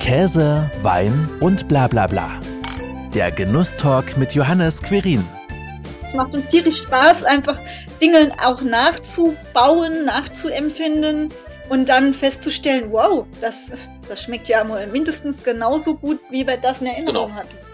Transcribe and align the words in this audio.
Käse, 0.00 0.68
Wein 0.82 1.28
und 1.40 1.68
bla 1.68 1.86
bla 1.86 2.06
bla. 2.06 2.40
Der 3.14 3.30
Genusstalk 3.30 4.16
mit 4.16 4.34
Johannes 4.34 4.82
Querin. 4.82 5.24
Es 6.06 6.14
macht 6.14 6.32
uns 6.32 6.48
tierisch 6.48 6.82
Spaß, 6.82 7.22
einfach 7.24 7.58
Dinge 8.00 8.32
auch 8.44 8.62
nachzubauen, 8.62 10.06
nachzuempfinden 10.06 11.28
und 11.68 11.88
dann 11.88 12.14
festzustellen, 12.14 12.90
wow, 12.90 13.26
das, 13.42 13.70
das 14.08 14.24
schmeckt 14.24 14.48
ja 14.48 14.64
mindestens 14.90 15.44
genauso 15.44 15.94
gut, 15.94 16.18
wie 16.30 16.46
wir 16.46 16.56
das 16.56 16.80
in 16.80 16.88
Erinnerung 16.88 17.26
genau. 17.26 17.38
hatten. 17.38 17.69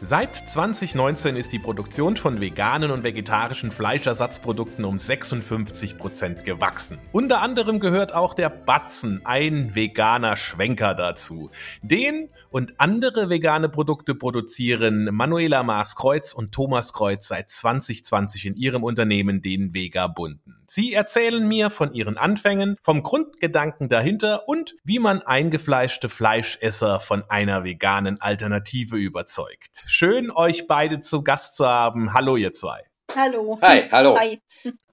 Seit 0.00 0.36
2019 0.36 1.34
ist 1.34 1.52
die 1.52 1.58
Produktion 1.58 2.16
von 2.16 2.40
veganen 2.40 2.92
und 2.92 3.02
vegetarischen 3.02 3.72
Fleischersatzprodukten 3.72 4.84
um 4.84 4.96
56 4.96 5.98
Prozent 5.98 6.44
gewachsen. 6.44 6.98
Unter 7.10 7.42
anderem 7.42 7.80
gehört 7.80 8.14
auch 8.14 8.34
der 8.34 8.48
Batzen, 8.48 9.22
ein 9.24 9.74
veganer 9.74 10.36
Schwenker 10.36 10.94
dazu. 10.94 11.50
Den 11.82 12.28
und 12.50 12.74
andere 12.78 13.28
vegane 13.28 13.68
Produkte 13.68 14.14
produzieren 14.14 15.08
Manuela 15.12 15.64
Maaskreuz 15.64 16.32
und 16.32 16.52
Thomas 16.52 16.92
Kreuz 16.92 17.26
seit 17.26 17.50
2020 17.50 18.46
in 18.46 18.54
ihrem 18.54 18.84
Unternehmen, 18.84 19.42
den 19.42 19.74
Vegabunden. 19.74 20.54
Sie 20.70 20.92
erzählen 20.92 21.48
mir 21.48 21.70
von 21.70 21.94
ihren 21.94 22.18
Anfängen, 22.18 22.76
vom 22.82 23.02
Grundgedanken 23.02 23.88
dahinter 23.88 24.46
und 24.46 24.76
wie 24.84 24.98
man 24.98 25.22
eingefleischte 25.22 26.10
Fleischesser 26.10 27.00
von 27.00 27.24
einer 27.28 27.64
veganen 27.64 28.20
Alternative 28.20 28.96
überzeugt. 28.96 29.84
Schön, 29.90 30.30
euch 30.30 30.66
beide 30.66 31.00
zu 31.00 31.22
Gast 31.22 31.56
zu 31.56 31.66
haben. 31.66 32.12
Hallo, 32.12 32.36
ihr 32.36 32.52
zwei. 32.52 32.84
Hallo. 33.16 33.58
Hi, 33.62 33.88
hallo. 33.90 34.18
Hi. 34.18 34.38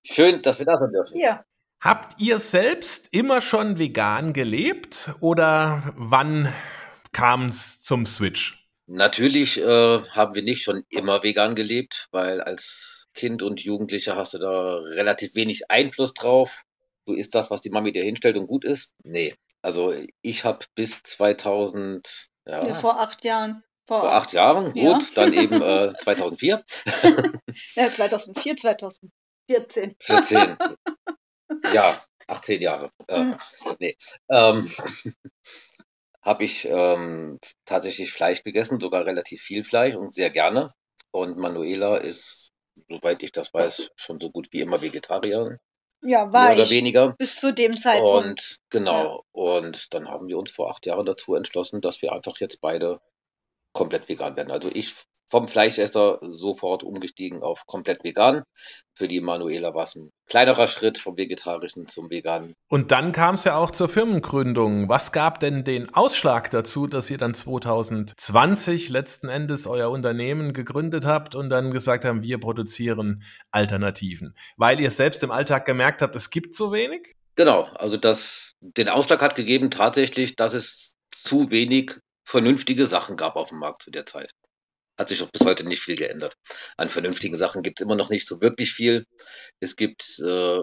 Schön, 0.03 0.39
dass 0.39 0.59
wir 0.59 0.65
da 0.65 0.77
sein 0.77 0.93
dürfen. 0.93 1.19
Ja. 1.19 1.43
Habt 1.81 2.21
ihr 2.21 2.39
selbst 2.39 3.09
immer 3.11 3.41
schon 3.41 3.77
vegan 3.77 4.31
gelebt 4.31 5.11
oder 5.19 5.93
wann 5.97 6.47
kam 7.11 7.49
es 7.49 7.83
zum 7.83 8.05
Switch? 8.05 8.65
Natürlich 8.87 9.59
äh, 9.59 9.99
haben 10.11 10.33
wir 10.33 10.43
nicht 10.43 10.63
schon 10.63 10.85
immer 10.87 11.23
vegan 11.23 11.55
gelebt, 11.55 12.07
weil 12.11 12.39
als 12.39 13.09
Kind 13.13 13.43
und 13.43 13.61
Jugendlicher 13.61 14.15
hast 14.15 14.35
du 14.35 14.37
da 14.37 14.77
relativ 14.77 15.35
wenig 15.35 15.69
Einfluss 15.69 16.13
drauf. 16.13 16.63
Du 17.05 17.13
isst 17.13 17.35
das, 17.35 17.51
was 17.51 17.59
die 17.59 17.69
Mami 17.69 17.91
dir 17.91 18.03
hinstellt 18.03 18.37
und 18.37 18.47
gut 18.47 18.63
ist. 18.63 18.93
Nee, 19.03 19.35
also 19.61 19.93
ich 20.21 20.45
habe 20.45 20.59
bis 20.73 21.03
2000, 21.03 22.27
ja, 22.47 22.65
ja, 22.65 22.73
vor 22.73 23.01
acht 23.01 23.25
Jahren. 23.25 23.61
Vor, 23.87 23.99
vor 23.99 24.13
acht 24.13 24.33
Jahren, 24.33 24.73
gut, 24.73 24.75
ja. 24.75 24.99
dann 25.15 25.33
eben 25.33 25.61
äh, 25.61 25.93
2004. 25.99 26.63
ja, 27.75 27.87
2004, 27.87 28.55
2014. 28.55 29.95
14. 29.99 30.57
Ja, 31.73 32.03
18 32.27 32.61
Jahre. 32.61 32.89
Äh, 33.07 33.17
hm. 33.17 33.35
nee. 33.79 33.97
Ähm, 34.29 34.69
habe 36.21 36.43
ich 36.43 36.65
ähm, 36.65 37.39
tatsächlich 37.65 38.11
Fleisch 38.11 38.43
gegessen, 38.43 38.79
sogar 38.79 39.05
relativ 39.05 39.41
viel 39.41 39.63
Fleisch 39.63 39.95
und 39.95 40.13
sehr 40.13 40.31
gerne. 40.31 40.71
Und 41.11 41.37
Manuela 41.37 41.97
ist, 41.97 42.51
soweit 42.89 43.21
ich 43.21 43.31
das 43.31 43.53
weiß, 43.53 43.91
schon 43.95 44.19
so 44.19 44.31
gut 44.31 44.47
wie 44.51 44.61
immer 44.61 44.81
Vegetarierin. 44.81 45.59
Ja, 46.01 46.31
war 46.33 46.47
mehr 46.47 46.55
oder 46.55 46.69
weniger. 46.69 47.15
Bis 47.17 47.35
zu 47.35 47.53
dem 47.53 47.77
Zeitpunkt. 47.77 48.29
Und 48.29 48.59
genau. 48.69 49.17
Ja. 49.17 49.21
Und 49.31 49.93
dann 49.93 50.07
haben 50.07 50.27
wir 50.27 50.37
uns 50.37 50.51
vor 50.51 50.69
acht 50.69 50.85
Jahren 50.85 51.05
dazu 51.05 51.35
entschlossen, 51.35 51.81
dass 51.81 52.01
wir 52.01 52.11
einfach 52.11 52.37
jetzt 52.39 52.59
beide 52.59 52.99
komplett 53.75 54.09
vegan 54.09 54.35
werden. 54.35 54.51
Also 54.51 54.71
ich 54.73 55.05
vom 55.27 55.47
Fleischesser 55.47 56.19
sofort 56.21 56.83
umgestiegen 56.83 57.41
auf 57.41 57.65
komplett 57.65 58.03
vegan. 58.03 58.43
Für 58.93 59.07
die 59.07 59.21
Manuela 59.21 59.73
war 59.73 59.83
es 59.83 59.95
ein 59.95 60.11
kleinerer 60.27 60.67
Schritt 60.67 60.97
vom 60.97 61.17
Vegetarischen 61.17 61.87
zum 61.87 62.09
Veganen. 62.09 62.53
Und 62.69 62.91
dann 62.91 63.11
kam 63.11 63.35
es 63.35 63.43
ja 63.43 63.57
auch 63.57 63.71
zur 63.71 63.89
Firmengründung. 63.89 64.87
Was 64.87 65.11
gab 65.11 65.39
denn 65.39 65.63
den 65.63 65.93
Ausschlag 65.93 66.51
dazu, 66.51 66.87
dass 66.87 67.09
ihr 67.09 67.17
dann 67.17 67.33
2020 67.33 68.89
letzten 68.89 69.29
Endes 69.29 69.67
euer 69.67 69.89
Unternehmen 69.89 70.53
gegründet 70.53 71.05
habt 71.05 71.35
und 71.35 71.49
dann 71.49 71.71
gesagt 71.71 72.05
haben, 72.05 72.21
wir 72.21 72.39
produzieren 72.39 73.23
Alternativen? 73.51 74.35
Weil 74.57 74.79
ihr 74.79 74.91
selbst 74.91 75.23
im 75.23 75.31
Alltag 75.31 75.65
gemerkt 75.65 76.01
habt, 76.01 76.15
es 76.15 76.29
gibt 76.29 76.55
so 76.55 76.71
wenig? 76.71 77.15
Genau, 77.35 77.63
also 77.75 77.97
das, 77.97 78.53
den 78.61 78.89
Ausschlag 78.89 79.21
hat 79.21 79.35
gegeben 79.35 79.69
tatsächlich, 79.69 80.35
dass 80.35 80.53
es 80.53 80.95
zu 81.11 81.49
wenig 81.49 81.97
vernünftige 82.25 82.87
Sachen 82.87 83.15
gab 83.15 83.35
auf 83.35 83.49
dem 83.49 83.59
Markt 83.59 83.83
zu 83.83 83.91
der 83.91 84.05
Zeit. 84.05 84.31
Hat 84.97 85.09
sich 85.09 85.21
auch 85.21 85.29
bis 85.29 85.45
heute 85.45 85.65
nicht 85.65 85.81
viel 85.81 85.95
geändert. 85.95 86.35
An 86.77 86.89
vernünftigen 86.89 87.35
Sachen 87.35 87.63
gibt 87.63 87.79
es 87.79 87.85
immer 87.85 87.95
noch 87.95 88.09
nicht 88.09 88.27
so 88.27 88.41
wirklich 88.41 88.73
viel. 88.73 89.05
Es 89.59 89.75
gibt 89.75 90.19
äh, 90.19 90.59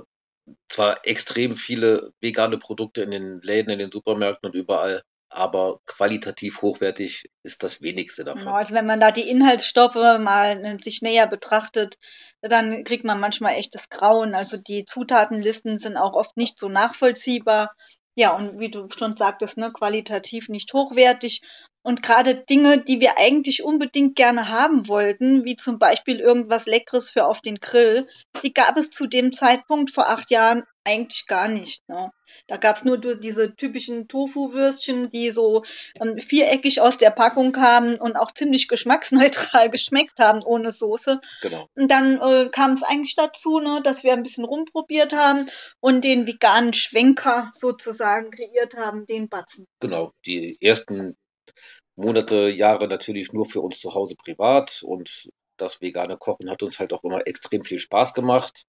zwar 0.68 1.06
extrem 1.06 1.56
viele 1.56 2.12
vegane 2.20 2.58
Produkte 2.58 3.02
in 3.02 3.10
den 3.10 3.36
Läden, 3.42 3.70
in 3.70 3.78
den 3.78 3.92
Supermärkten 3.92 4.50
und 4.50 4.56
überall, 4.56 5.02
aber 5.28 5.80
qualitativ 5.86 6.60
hochwertig 6.62 7.30
ist 7.42 7.62
das 7.62 7.80
wenigste 7.80 8.24
davon. 8.24 8.42
Genau, 8.42 8.54
also 8.54 8.74
wenn 8.74 8.86
man 8.86 9.00
da 9.00 9.10
die 9.10 9.28
Inhaltsstoffe 9.28 9.94
mal 9.94 10.78
sich 10.82 11.00
näher 11.00 11.26
betrachtet, 11.26 11.96
dann 12.42 12.84
kriegt 12.84 13.04
man 13.04 13.20
manchmal 13.20 13.54
echtes 13.54 13.88
Grauen. 13.88 14.34
Also 14.34 14.56
die 14.56 14.84
Zutatenlisten 14.84 15.78
sind 15.78 15.96
auch 15.96 16.12
oft 16.12 16.36
nicht 16.36 16.58
so 16.58 16.68
nachvollziehbar. 16.68 17.74
Ja, 18.16 18.34
und 18.36 18.58
wie 18.58 18.70
du 18.70 18.88
schon 18.90 19.16
sagtest, 19.16 19.56
ne, 19.58 19.72
qualitativ 19.72 20.48
nicht 20.48 20.72
hochwertig. 20.72 21.40
Und 21.84 22.02
gerade 22.02 22.36
Dinge, 22.36 22.78
die 22.78 23.00
wir 23.00 23.18
eigentlich 23.18 23.64
unbedingt 23.64 24.14
gerne 24.16 24.48
haben 24.48 24.86
wollten, 24.86 25.44
wie 25.44 25.56
zum 25.56 25.78
Beispiel 25.78 26.20
irgendwas 26.20 26.66
Leckeres 26.66 27.10
für 27.10 27.24
auf 27.26 27.40
den 27.40 27.56
Grill, 27.56 28.06
die 28.42 28.54
gab 28.54 28.76
es 28.76 28.90
zu 28.90 29.06
dem 29.06 29.32
Zeitpunkt 29.32 29.90
vor 29.90 30.08
acht 30.08 30.30
Jahren 30.30 30.62
eigentlich 30.84 31.26
gar 31.26 31.48
nicht. 31.48 31.88
Ne? 31.88 32.10
Da 32.46 32.56
gab 32.56 32.76
es 32.76 32.84
nur 32.84 32.98
diese 32.98 33.54
typischen 33.54 34.08
Tofu-Würstchen, 34.08 35.10
die 35.10 35.30
so 35.30 35.62
ähm, 36.00 36.18
viereckig 36.18 36.80
aus 36.80 36.98
der 36.98 37.10
Packung 37.10 37.52
kamen 37.52 37.96
und 37.96 38.16
auch 38.16 38.32
ziemlich 38.32 38.68
geschmacksneutral 38.68 39.70
geschmeckt 39.70 40.18
haben, 40.18 40.40
ohne 40.44 40.70
Soße. 40.70 41.20
Genau. 41.40 41.68
Und 41.76 41.90
dann 41.90 42.20
äh, 42.20 42.48
kam 42.50 42.72
es 42.72 42.82
eigentlich 42.82 43.14
dazu, 43.14 43.60
ne, 43.60 43.80
dass 43.82 44.04
wir 44.04 44.12
ein 44.12 44.22
bisschen 44.22 44.44
rumprobiert 44.44 45.14
haben 45.14 45.46
und 45.80 46.04
den 46.04 46.26
veganen 46.26 46.72
Schwenker 46.72 47.50
sozusagen 47.52 48.30
kreiert 48.30 48.76
haben, 48.76 49.06
den 49.06 49.28
Batzen. 49.28 49.66
Genau, 49.80 50.12
die 50.26 50.56
ersten 50.60 51.16
Monate, 51.94 52.48
Jahre 52.48 52.88
natürlich 52.88 53.32
nur 53.32 53.46
für 53.46 53.60
uns 53.60 53.80
zu 53.80 53.94
Hause 53.94 54.16
privat 54.16 54.82
und 54.82 55.30
das 55.56 55.80
vegane 55.80 56.16
Kochen 56.16 56.50
hat 56.50 56.62
uns 56.62 56.78
halt 56.78 56.92
auch 56.92 57.04
immer 57.04 57.26
extrem 57.26 57.62
viel 57.62 57.78
Spaß 57.78 58.14
gemacht, 58.14 58.64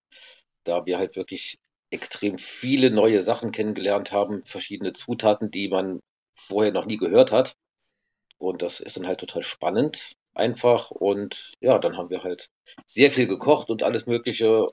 da 0.65 0.85
wir 0.85 0.97
halt 0.97 1.15
wirklich 1.15 1.57
extrem 1.93 2.37
viele 2.37 2.91
neue 2.91 3.21
Sachen 3.21 3.51
kennengelernt 3.51 4.11
haben, 4.11 4.43
verschiedene 4.45 4.93
Zutaten, 4.93 5.51
die 5.51 5.69
man 5.69 5.99
vorher 6.35 6.71
noch 6.71 6.85
nie 6.85 6.97
gehört 6.97 7.31
hat. 7.31 7.53
Und 8.37 8.61
das 8.61 8.79
ist 8.79 8.97
dann 8.97 9.07
halt 9.07 9.19
total 9.19 9.43
spannend 9.43 10.13
einfach. 10.33 10.91
Und 10.91 11.53
ja, 11.61 11.77
dann 11.77 11.95
haben 11.97 12.09
wir 12.09 12.23
halt 12.23 12.47
sehr 12.85 13.11
viel 13.11 13.27
gekocht 13.27 13.69
und 13.69 13.83
alles 13.83 14.07
Mögliche. 14.07 14.65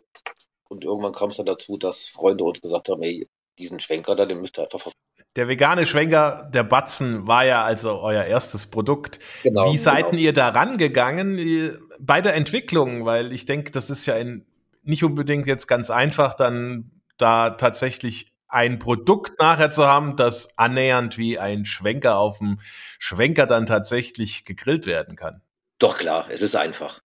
Und 0.69 0.85
irgendwann 0.85 1.13
kam 1.13 1.29
es 1.29 1.37
dann 1.37 1.47
dazu, 1.47 1.77
dass 1.77 2.07
Freunde 2.07 2.45
uns 2.45 2.63
gesagt 2.63 2.89
haben, 2.89 3.03
ey, 3.03 3.29
diesen 3.59 3.79
Schwenker 3.79 4.17
da, 4.17 4.25
den 4.25 4.41
müsst 4.41 4.59
ihr 4.59 4.63
einfach 4.65 4.91
der 5.37 5.47
vegane 5.47 5.87
Schwenker, 5.87 6.51
der 6.53 6.65
Batzen, 6.65 7.29
war 7.29 7.45
ja 7.45 7.63
also 7.63 8.01
euer 8.01 8.25
erstes 8.25 8.67
Produkt. 8.67 9.21
Genau, 9.45 9.73
Wie 9.73 9.79
seid 9.79 10.11
genau. 10.11 10.23
ihr 10.23 10.33
da 10.33 10.49
rangegangen 10.49 11.79
bei 12.01 12.21
der 12.21 12.35
Entwicklung? 12.35 13.05
Weil 13.05 13.33
ich 13.33 13.47
denke, 13.47 13.71
das 13.71 13.91
ist 13.91 14.07
ja 14.07 14.17
in, 14.17 14.45
nicht 14.83 15.05
unbedingt 15.05 15.47
jetzt 15.47 15.69
ganz 15.69 15.89
einfach, 15.91 16.35
dann 16.35 16.91
da 17.21 17.51
tatsächlich 17.51 18.33
ein 18.49 18.79
Produkt 18.79 19.39
nachher 19.39 19.71
zu 19.71 19.87
haben, 19.87 20.17
das 20.17 20.59
annähernd 20.59 21.17
wie 21.17 21.39
ein 21.39 21.65
Schwenker 21.65 22.19
auf 22.19 22.39
dem 22.39 22.59
Schwenker 22.99 23.47
dann 23.47 23.67
tatsächlich 23.67 24.45
gegrillt 24.45 24.87
werden 24.87 25.17
kann. 25.17 25.41
Doch 25.79 25.99
klar, 25.99 26.27
es 26.31 26.43
ist 26.43 26.57
einfach. 26.57 27.01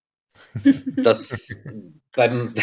Das 0.97 1.55
beim, 2.13 2.53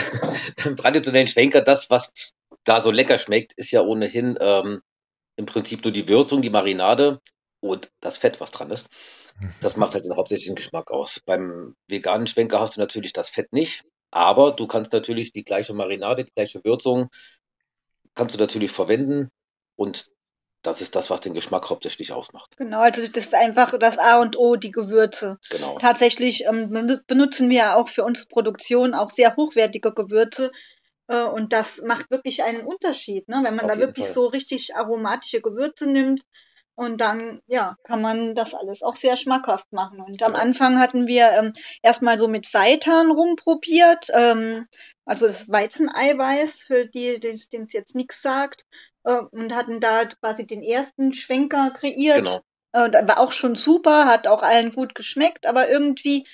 beim, 0.64 0.76
traditionellen 0.76 1.28
Schwenker, 1.28 1.62
das, 1.62 1.90
was 1.90 2.34
da 2.64 2.80
so 2.80 2.90
lecker 2.90 3.18
schmeckt, 3.18 3.52
ist 3.54 3.70
ja 3.70 3.82
ohnehin 3.82 4.36
ähm, 4.40 4.82
im 5.36 5.46
Prinzip 5.46 5.84
nur 5.84 5.92
die 5.92 6.08
Würzung, 6.08 6.42
die 6.42 6.50
Marinade 6.50 7.20
und 7.60 7.90
das 8.00 8.19
Fett, 8.19 8.40
was 8.40 8.50
dran 8.50 8.70
ist. 8.70 8.88
Das 9.60 9.76
macht 9.76 9.94
halt 9.94 10.05
den 10.05 10.16
hauptsächlichen 10.16 10.56
Geschmack 10.56 10.90
aus. 10.90 11.20
Beim 11.25 11.75
veganen 11.88 12.26
Schwenker 12.26 12.60
hast 12.60 12.76
du 12.76 12.81
natürlich 12.81 13.12
das 13.12 13.31
Fett 13.31 13.52
nicht, 13.52 13.84
aber 14.10 14.52
du 14.52 14.66
kannst 14.66 14.93
natürlich 14.93 15.32
die 15.32 15.44
gleiche 15.44 15.72
Marinade, 15.72 16.25
die 16.25 16.32
gleiche 16.34 16.62
Würzung 16.64 17.08
kannst 18.14 18.37
du 18.37 18.41
natürlich 18.41 18.70
verwenden 18.70 19.29
und 19.76 20.11
das 20.62 20.81
ist 20.81 20.94
das, 20.94 21.11
was 21.11 21.20
den 21.20 21.35
Geschmack 21.35 21.69
hauptsächlich 21.70 22.12
ausmacht. 22.12 22.56
Genau, 22.56 22.81
also 22.81 23.06
das 23.09 23.25
ist 23.25 23.35
einfach 23.35 23.76
das 23.79 23.99
A 23.99 24.20
und 24.20 24.38
O, 24.38 24.55
die 24.55 24.70
Gewürze. 24.70 25.38
Genau. 25.50 25.76
Tatsächlich 25.79 26.44
ähm, 26.44 26.70
benutzen 27.06 27.50
wir 27.50 27.76
auch 27.76 27.88
für 27.88 28.05
unsere 28.05 28.29
Produktion 28.29 28.94
auch 28.94 29.11
sehr 29.11 29.35
hochwertige 29.35 29.93
Gewürze. 29.93 30.53
Äh, 31.09 31.25
und 31.25 31.53
das 31.53 31.82
macht 31.82 32.11
wirklich 32.11 32.44
einen 32.44 32.64
Unterschied, 32.64 33.29
ne? 33.29 33.41
wenn 33.43 33.56
man 33.56 33.67
Auf 33.67 33.73
da 33.73 33.79
wirklich 33.79 34.06
Fall. 34.06 34.15
so 34.15 34.26
richtig 34.26 34.76
aromatische 34.76 35.41
Gewürze 35.41 35.91
nimmt. 35.91 36.23
Und 36.74 37.00
dann, 37.00 37.40
ja, 37.46 37.76
kann 37.84 38.00
man 38.00 38.34
das 38.34 38.54
alles 38.54 38.82
auch 38.82 38.96
sehr 38.96 39.16
schmackhaft 39.16 39.72
machen. 39.72 40.00
Und 40.00 40.22
am 40.22 40.34
Anfang 40.34 40.78
hatten 40.78 41.06
wir 41.06 41.30
ähm, 41.32 41.52
erstmal 41.82 42.19
so 42.19 42.28
mit 42.28 42.46
Seitan 42.46 43.10
rumprobiert. 43.10 44.08
Ähm, 44.14 44.66
also 45.04 45.26
das 45.26 45.50
Weizeneiweiß, 45.50 46.64
für 46.64 46.86
die, 46.86 47.20
denen 47.20 47.66
es 47.66 47.72
jetzt 47.72 47.94
nichts 47.94 48.22
sagt, 48.22 48.64
äh, 49.04 49.20
und 49.30 49.54
hatten 49.54 49.80
da 49.80 50.06
quasi 50.06 50.46
den 50.46 50.62
ersten 50.62 51.12
Schwenker 51.12 51.70
kreiert. 51.70 52.24
Genau. 52.24 52.40
Und 52.74 52.94
war 52.94 53.20
auch 53.20 53.32
schon 53.32 53.54
super, 53.54 54.06
hat 54.06 54.26
auch 54.26 54.42
allen 54.42 54.70
gut 54.70 54.94
geschmeckt, 54.94 55.46
aber 55.46 55.69
irgendwie 55.69 56.24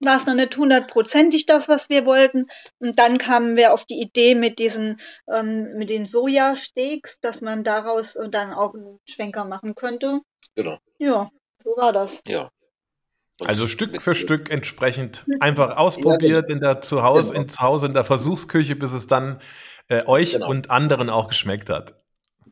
war 0.00 0.16
es 0.16 0.26
noch 0.26 0.34
nicht 0.34 0.56
hundertprozentig 0.56 1.46
das, 1.46 1.68
was 1.68 1.88
wir 1.88 2.04
wollten. 2.06 2.46
Und 2.78 2.98
dann 2.98 3.18
kamen 3.18 3.56
wir 3.56 3.72
auf 3.72 3.84
die 3.84 4.00
Idee 4.00 4.34
mit 4.34 4.58
diesen, 4.58 4.98
ähm, 5.32 5.72
mit 5.76 5.90
den 5.90 6.04
Sojasteaks, 6.06 7.20
dass 7.20 7.40
man 7.40 7.64
daraus 7.64 8.18
dann 8.30 8.52
auch 8.52 8.74
einen 8.74 8.98
Schwenker 9.08 9.44
machen 9.44 9.74
könnte. 9.74 10.20
Genau. 10.54 10.78
Ja, 10.98 11.30
so 11.62 11.70
war 11.76 11.92
das. 11.92 12.22
Ja. 12.28 12.50
Und 13.40 13.48
Also 13.48 13.66
Stück 13.68 14.00
für 14.00 14.14
Stück 14.14 14.50
entsprechend 14.50 15.26
einfach 15.40 15.76
ausprobiert 15.76 16.48
in 16.48 16.60
der 16.60 16.80
Zuhause, 16.80 17.32
Genau. 17.32 17.42
in 17.42 17.48
Zuhause 17.48 17.86
in 17.86 17.94
der 17.94 18.04
Versuchsküche, 18.04 18.76
bis 18.76 18.92
es 18.92 19.06
dann 19.06 19.40
äh, 19.88 20.04
euch 20.06 20.32
Genau. 20.32 20.48
und 20.48 20.70
anderen 20.70 21.10
auch 21.10 21.28
geschmeckt 21.28 21.68
hat. 21.68 21.94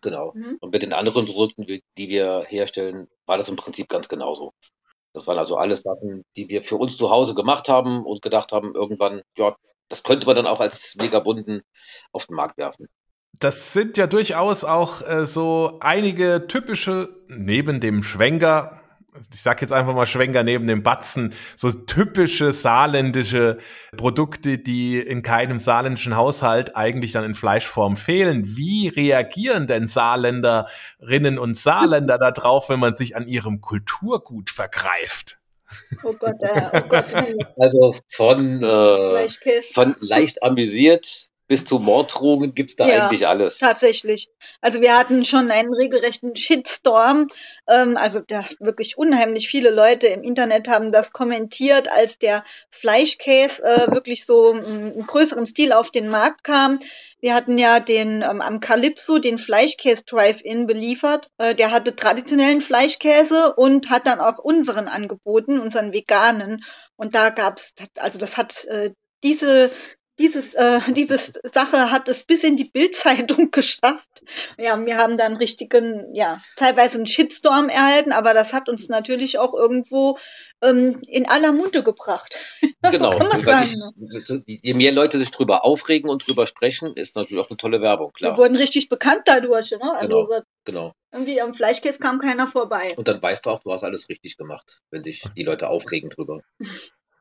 Genau. 0.02 0.32
Mhm. 0.34 0.58
Und 0.60 0.72
mit 0.72 0.82
den 0.82 0.92
anderen 0.92 1.24
Produkten, 1.24 1.64
die 1.66 1.82
die 1.96 2.10
wir 2.10 2.44
herstellen, 2.48 3.08
war 3.24 3.38
das 3.38 3.48
im 3.48 3.56
Prinzip 3.56 3.88
ganz 3.88 4.08
genauso. 4.08 4.52
Das 5.14 5.26
waren 5.26 5.38
also 5.38 5.56
alles 5.56 5.82
Sachen, 5.82 6.24
die 6.36 6.48
wir 6.48 6.62
für 6.62 6.76
uns 6.76 6.96
zu 6.96 7.10
Hause 7.10 7.34
gemacht 7.34 7.68
haben 7.68 8.04
und 8.04 8.20
gedacht 8.20 8.52
haben, 8.52 8.74
irgendwann, 8.74 9.22
ja, 9.38 9.56
das 9.88 10.02
könnte 10.02 10.26
man 10.26 10.36
dann 10.36 10.46
auch 10.46 10.60
als 10.60 10.96
Megabunden 11.00 11.62
auf 12.12 12.26
den 12.26 12.36
Markt 12.36 12.58
werfen. 12.58 12.88
Das 13.38 13.72
sind 13.72 13.96
ja 13.96 14.06
durchaus 14.06 14.64
auch 14.64 15.02
äh, 15.02 15.26
so 15.26 15.78
einige 15.80 16.46
typische, 16.48 17.08
neben 17.28 17.80
dem 17.80 18.02
Schwenker, 18.02 18.80
ich 19.32 19.42
sag 19.42 19.60
jetzt 19.60 19.72
einfach 19.72 19.94
mal 19.94 20.06
Schwenker 20.06 20.42
neben 20.42 20.66
dem 20.66 20.82
Batzen, 20.82 21.34
so 21.56 21.70
typische 21.70 22.52
saarländische 22.52 23.58
Produkte, 23.96 24.58
die 24.58 24.98
in 24.98 25.22
keinem 25.22 25.58
saarländischen 25.58 26.16
Haushalt 26.16 26.76
eigentlich 26.76 27.12
dann 27.12 27.24
in 27.24 27.34
Fleischform 27.34 27.96
fehlen. 27.96 28.56
Wie 28.56 28.88
reagieren 28.88 29.66
denn 29.66 29.86
Saarländerinnen 29.86 31.38
und 31.38 31.56
Saarländer 31.56 32.18
darauf, 32.18 32.68
wenn 32.68 32.80
man 32.80 32.94
sich 32.94 33.16
an 33.16 33.28
ihrem 33.28 33.60
Kulturgut 33.60 34.50
vergreift? 34.50 35.38
Oh 36.02 36.14
Gott, 36.18 36.36
äh, 36.40 36.70
oh 36.72 36.88
Gott, 36.88 37.06
Also 37.58 37.94
von, 38.08 38.62
äh, 38.62 39.28
von 39.72 39.96
leicht 40.00 40.42
amüsiert 40.42 41.30
bis 41.46 41.64
zu 41.64 41.78
Morddrohungen 41.78 42.54
gibt's 42.54 42.76
da 42.76 42.88
Ja. 42.88 43.04
eigentlich 43.06 43.26
alles. 43.28 43.58
Tatsächlich. 43.58 44.28
Also 44.60 44.80
wir 44.80 44.96
hatten 44.96 45.24
schon 45.24 45.50
einen 45.50 45.74
regelrechten 45.74 46.34
Shitstorm. 46.36 47.28
Ähm, 47.68 47.96
also 47.96 48.20
da 48.26 48.44
wirklich 48.60 48.96
unheimlich 48.96 49.48
viele 49.48 49.70
Leute 49.70 50.06
im 50.06 50.22
Internet 50.22 50.68
haben 50.68 50.90
das 50.92 51.12
kommentiert, 51.12 51.90
als 51.90 52.18
der 52.18 52.44
Fleischkäse 52.70 53.62
äh, 53.62 53.92
wirklich 53.92 54.24
so 54.24 54.52
im 54.52 55.06
größeren 55.06 55.46
Stil 55.46 55.72
auf 55.72 55.90
den 55.90 56.08
Markt 56.08 56.44
kam. 56.44 56.78
Wir 57.20 57.34
hatten 57.34 57.56
ja 57.56 57.80
den 57.80 58.20
ähm, 58.20 58.42
am 58.42 58.60
Calypso 58.60 59.18
den 59.18 59.38
Fleischkäse 59.38 60.04
Drive-In 60.04 60.66
beliefert. 60.66 61.30
Äh, 61.38 61.54
der 61.54 61.70
hatte 61.70 61.96
traditionellen 61.96 62.60
Fleischkäse 62.60 63.54
und 63.54 63.88
hat 63.88 64.06
dann 64.06 64.20
auch 64.20 64.38
unseren 64.38 64.88
angeboten, 64.88 65.58
unseren 65.58 65.94
veganen. 65.94 66.62
Und 66.96 67.14
da 67.14 67.30
gab's, 67.30 67.74
also 67.98 68.18
das 68.18 68.36
hat 68.36 68.66
äh, 68.66 68.90
diese 69.22 69.70
dieses, 70.18 70.54
äh, 70.54 70.80
diese 70.92 71.16
Sache 71.18 71.90
hat 71.90 72.08
es 72.08 72.22
bis 72.24 72.44
in 72.44 72.56
die 72.56 72.64
Bildzeitung 72.64 73.50
geschafft. 73.50 74.22
Ja, 74.58 74.84
wir 74.84 74.98
haben 74.98 75.16
dann 75.16 75.36
richtigen, 75.36 76.14
ja, 76.14 76.40
teilweise 76.56 76.98
einen 76.98 77.06
Shitstorm 77.06 77.68
erhalten, 77.68 78.12
aber 78.12 78.34
das 78.34 78.52
hat 78.52 78.68
uns 78.68 78.88
natürlich 78.88 79.38
auch 79.38 79.54
irgendwo 79.54 80.16
ähm, 80.62 81.00
in 81.06 81.28
aller 81.28 81.52
Munde 81.52 81.82
gebracht. 81.82 82.38
Genau. 82.90 83.12
so 83.12 83.18
kann 83.18 83.28
man 83.28 83.46
Weil 83.46 83.64
sagen. 83.64 84.42
ich, 84.46 84.60
je 84.62 84.74
mehr 84.74 84.92
Leute 84.92 85.18
sich 85.18 85.30
drüber 85.30 85.64
aufregen 85.64 86.10
und 86.10 86.28
drüber 86.28 86.46
sprechen, 86.46 86.94
ist 86.96 87.16
natürlich 87.16 87.42
auch 87.42 87.48
eine 87.48 87.56
tolle 87.56 87.80
Werbung, 87.80 88.08
Wir 88.08 88.28
klar. 88.28 88.36
wurden 88.36 88.56
richtig 88.56 88.90
bekannt 88.90 89.22
dadurch. 89.24 89.70
Ne? 89.70 89.90
Also 89.94 90.26
Genau. 90.26 90.42
Genau. 90.66 90.92
irgendwie 91.10 91.40
am 91.40 91.54
Fleischkäse 91.54 91.98
kam 91.98 92.18
keiner 92.18 92.46
vorbei. 92.46 92.92
Und 92.96 93.08
dann 93.08 93.22
weißt 93.22 93.46
du 93.46 93.50
auch, 93.50 93.60
du 93.60 93.72
hast 93.72 93.84
alles 93.84 94.10
richtig 94.10 94.36
gemacht, 94.36 94.82
wenn 94.90 95.02
sich 95.02 95.22
die 95.34 95.44
Leute 95.44 95.68
aufregen 95.68 96.10
drüber. 96.10 96.42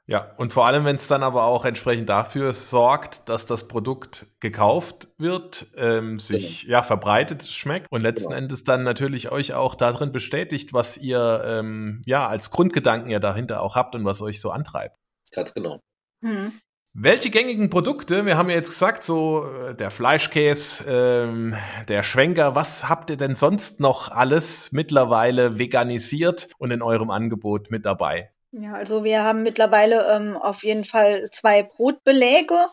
Ja, 0.05 0.33
und 0.35 0.51
vor 0.51 0.65
allem, 0.67 0.83
wenn 0.83 0.97
es 0.97 1.07
dann 1.07 1.23
aber 1.23 1.44
auch 1.44 1.63
entsprechend 1.63 2.09
dafür 2.09 2.51
sorgt, 2.51 3.29
dass 3.29 3.45
das 3.45 3.69
Produkt 3.69 4.25
gekauft 4.41 5.07
wird, 5.17 5.67
ähm, 5.77 6.19
sich 6.19 6.63
ja 6.63 6.83
verbreitet, 6.83 7.45
schmeckt 7.45 7.88
und 7.89 8.01
letzten 8.01 8.29
Genau. 8.29 8.38
Endes 8.38 8.65
dann 8.65 8.83
natürlich 8.83 9.31
euch 9.31 9.53
auch 9.53 9.75
darin 9.75 10.11
bestätigt, 10.11 10.73
was 10.73 10.97
ihr 10.97 11.41
ähm, 11.45 12.01
ja 12.05 12.27
als 12.27 12.51
Grundgedanken 12.51 13.11
ja 13.11 13.19
dahinter 13.19 13.61
auch 13.61 13.75
habt 13.75 13.95
und 13.95 14.03
was 14.03 14.21
euch 14.21 14.41
so 14.41 14.51
antreibt. 14.51 14.97
Ganz 15.33 15.53
genau. 15.53 15.79
Hm. 16.21 16.51
Welche 16.95 17.29
gängigen 17.31 17.69
Produkte, 17.69 18.25
wir 18.25 18.38
haben 18.38 18.49
ja 18.49 18.57
jetzt 18.57 18.69
gesagt, 18.69 19.03
so 19.03 19.47
äh, 19.47 19.73
der 19.73 19.89
Fleischkäse, 19.89 20.83
ähm, 20.85 21.56
der 21.88 22.03
Schwenker, 22.03 22.56
was 22.56 22.89
habt 22.89 23.09
ihr 23.09 23.17
denn 23.17 23.35
sonst 23.35 23.79
noch 23.79 24.11
alles 24.11 24.71
mittlerweile 24.73 25.57
veganisiert 25.57 26.49
und 26.57 26.71
in 26.71 26.81
eurem 26.81 27.09
Angebot 27.09 27.71
mit 27.71 27.85
dabei? 27.85 28.33
Ja, 28.55 28.73
also 28.73 29.03
wir 29.03 29.23
haben 29.23 29.41
mittlerweile 29.41 30.07
ähm, 30.15 30.38
auf 30.38 30.63
jeden 30.63 30.85
Fall 30.85 31.23
zwei 31.31 31.63
Brotbeläge. 31.63 32.67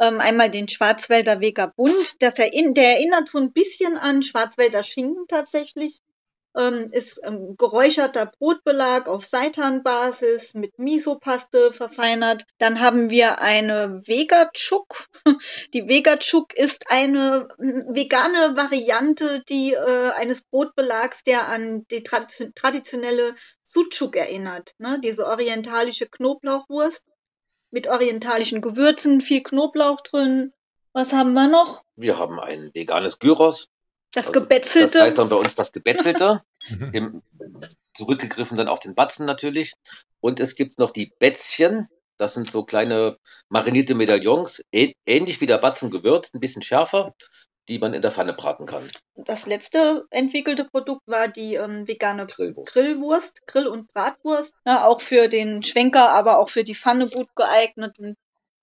Ähm, 0.00 0.18
einmal 0.18 0.48
den 0.48 0.66
Schwarzwälder 0.66 1.40
Vega 1.40 1.66
Bund. 1.66 2.22
Das 2.22 2.38
erinn 2.38 2.72
der 2.72 2.96
erinnert 2.96 3.28
so 3.28 3.38
ein 3.38 3.52
bisschen 3.52 3.98
an 3.98 4.22
Schwarzwälder 4.22 4.82
Schinken 4.82 5.26
tatsächlich. 5.28 6.00
Ähm, 6.56 6.88
ist 6.90 7.20
geräucherter 7.58 8.24
Brotbelag 8.24 9.08
auf 9.08 9.26
Seitanbasis 9.26 10.54
mit 10.54 10.78
Misopaste 10.78 11.70
verfeinert. 11.70 12.44
Dann 12.56 12.80
haben 12.80 13.10
wir 13.10 13.42
eine 13.42 14.00
Vegachuk. 14.06 15.04
Die 15.74 15.86
Vegachuk 15.86 16.54
ist 16.54 16.84
eine 16.88 17.48
mm, 17.58 17.94
vegane 17.94 18.56
Variante 18.56 19.42
die 19.50 19.74
äh, 19.74 20.12
eines 20.12 20.44
Brotbelags, 20.44 21.24
der 21.24 21.48
an 21.48 21.84
die 21.90 22.02
tradition 22.02 22.54
traditionelle 22.54 23.34
Sucuk 23.66 24.16
erinnert. 24.16 24.74
Ne? 24.78 25.00
Diese 25.02 25.26
orientalische 25.26 26.06
Knoblauchwurst 26.06 27.04
mit 27.70 27.88
orientalischen 27.88 28.60
Gewürzen, 28.60 29.20
viel 29.20 29.42
Knoblauch 29.42 30.00
drin. 30.00 30.52
Was 30.92 31.12
haben 31.12 31.34
wir 31.34 31.48
noch? 31.48 31.82
Wir 31.96 32.18
haben 32.18 32.40
ein 32.40 32.70
veganes 32.72 33.18
Gyros. 33.18 33.68
Das 34.12 34.28
Also, 34.28 34.40
Gebetzelte. 34.40 34.92
Das 34.92 35.02
heißt 35.02 35.18
dann 35.18 35.28
bei 35.28 35.36
uns 35.36 35.54
das 35.54 35.72
Gebetzelte. 35.72 36.42
Mhm. 36.68 36.90
Im, 36.94 37.22
zurückgegriffen 37.94 38.56
dann 38.56 38.66
auf 38.66 38.80
den 38.80 38.96
Batzen 38.96 39.24
natürlich. 39.24 39.74
Und 40.18 40.40
es 40.40 40.56
gibt 40.56 40.80
noch 40.80 40.90
die 40.90 41.12
Bätzchen. 41.20 41.88
Das 42.16 42.34
sind 42.34 42.50
so 42.50 42.64
kleine 42.64 43.18
marinierte 43.50 43.94
Medaillons, 43.94 44.64
ähnlich 44.72 45.40
wie 45.40 45.46
der 45.46 45.58
Batzen 45.58 45.92
gewürzt, 45.92 46.34
ein 46.34 46.40
bisschen 46.40 46.62
schärfer, 46.62 47.14
die 47.68 47.78
man 47.78 47.94
in 47.94 48.02
der 48.02 48.10
Pfanne 48.10 48.32
braten 48.32 48.66
kann. 48.66 48.88
das 49.16 49.46
letzte 49.46 50.04
entwickelte 50.10 50.64
Produkt 50.64 51.02
war 51.06 51.28
die 51.28 51.54
ähm, 51.54 51.86
vegane 51.88 52.26
Grillwurst. 52.26 52.72
Grillwurst, 52.72 53.46
Grill- 53.46 53.66
und 53.66 53.92
Bratwurst. 53.92 54.54
Ja, 54.64 54.86
auch 54.86 55.00
für 55.00 55.28
den 55.28 55.62
Schwenker, 55.62 56.10
aber 56.10 56.38
auch 56.38 56.48
für 56.48 56.64
die 56.64 56.74
Pfanne 56.74 57.08
gut 57.08 57.34
geeignet. 57.34 57.98
Und 57.98 58.16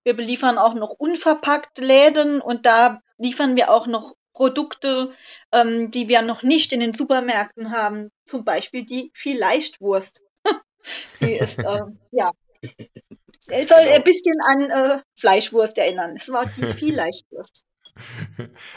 wir 0.04 0.14
beliefern 0.14 0.58
auch 0.58 0.74
noch 0.74 0.90
unverpackt 0.90 1.78
Läden 1.78 2.40
und 2.40 2.66
da 2.66 3.00
liefern 3.18 3.56
wir 3.56 3.70
auch 3.70 3.86
noch 3.86 4.14
Produkte, 4.32 5.10
ähm, 5.52 5.90
die 5.90 6.08
wir 6.08 6.22
noch 6.22 6.42
nicht 6.42 6.72
in 6.72 6.80
den 6.80 6.92
Supermärkten 6.92 7.70
haben. 7.70 8.10
Zum 8.26 8.44
Beispiel 8.44 8.84
die 8.84 9.10
Vielleichtwurst. 9.14 10.22
die 11.20 11.34
ist, 11.34 11.60
ähm, 11.64 11.98
ja. 12.10 12.30
Es 13.48 13.68
soll 13.68 13.82
Genau. 13.82 13.94
ein 13.94 14.02
bisschen 14.02 14.34
an 14.48 14.70
äh, 14.70 14.98
Fleischwurst 15.18 15.78
erinnern. 15.78 16.14
Es 16.16 16.30
war 16.32 16.46
die 16.46 16.62
Vielleichtwurst. 16.78 17.64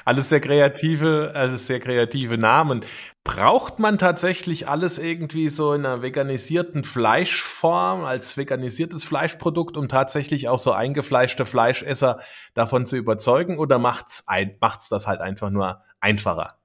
Alles 0.05 0.29
sehr 0.29 0.39
kreative, 0.39 1.31
alles 1.33 1.67
sehr 1.67 1.79
kreative 1.79 2.37
Namen. 2.37 2.85
Braucht 3.23 3.79
man 3.79 3.97
tatsächlich 3.97 4.67
alles 4.67 4.99
irgendwie 4.99 5.49
so 5.49 5.73
in 5.73 5.85
einer 5.85 6.01
veganisierten 6.01 6.83
Fleischform, 6.83 8.05
als 8.05 8.37
veganisiertes 8.37 9.03
Fleischprodukt, 9.03 9.75
um 9.75 9.89
tatsächlich 9.89 10.47
auch 10.47 10.59
so 10.59 10.71
eingefleischte 10.71 11.45
Fleischesser 11.45 12.19
davon 12.53 12.85
zu 12.85 12.95
überzeugen? 12.95 13.57
Oder 13.57 13.79
macht's, 13.79 14.23
ein, 14.27 14.55
macht's 14.61 14.89
das 14.89 15.07
halt 15.07 15.19
einfach 15.19 15.49
nur 15.49 15.81
einfacher? 15.99 16.59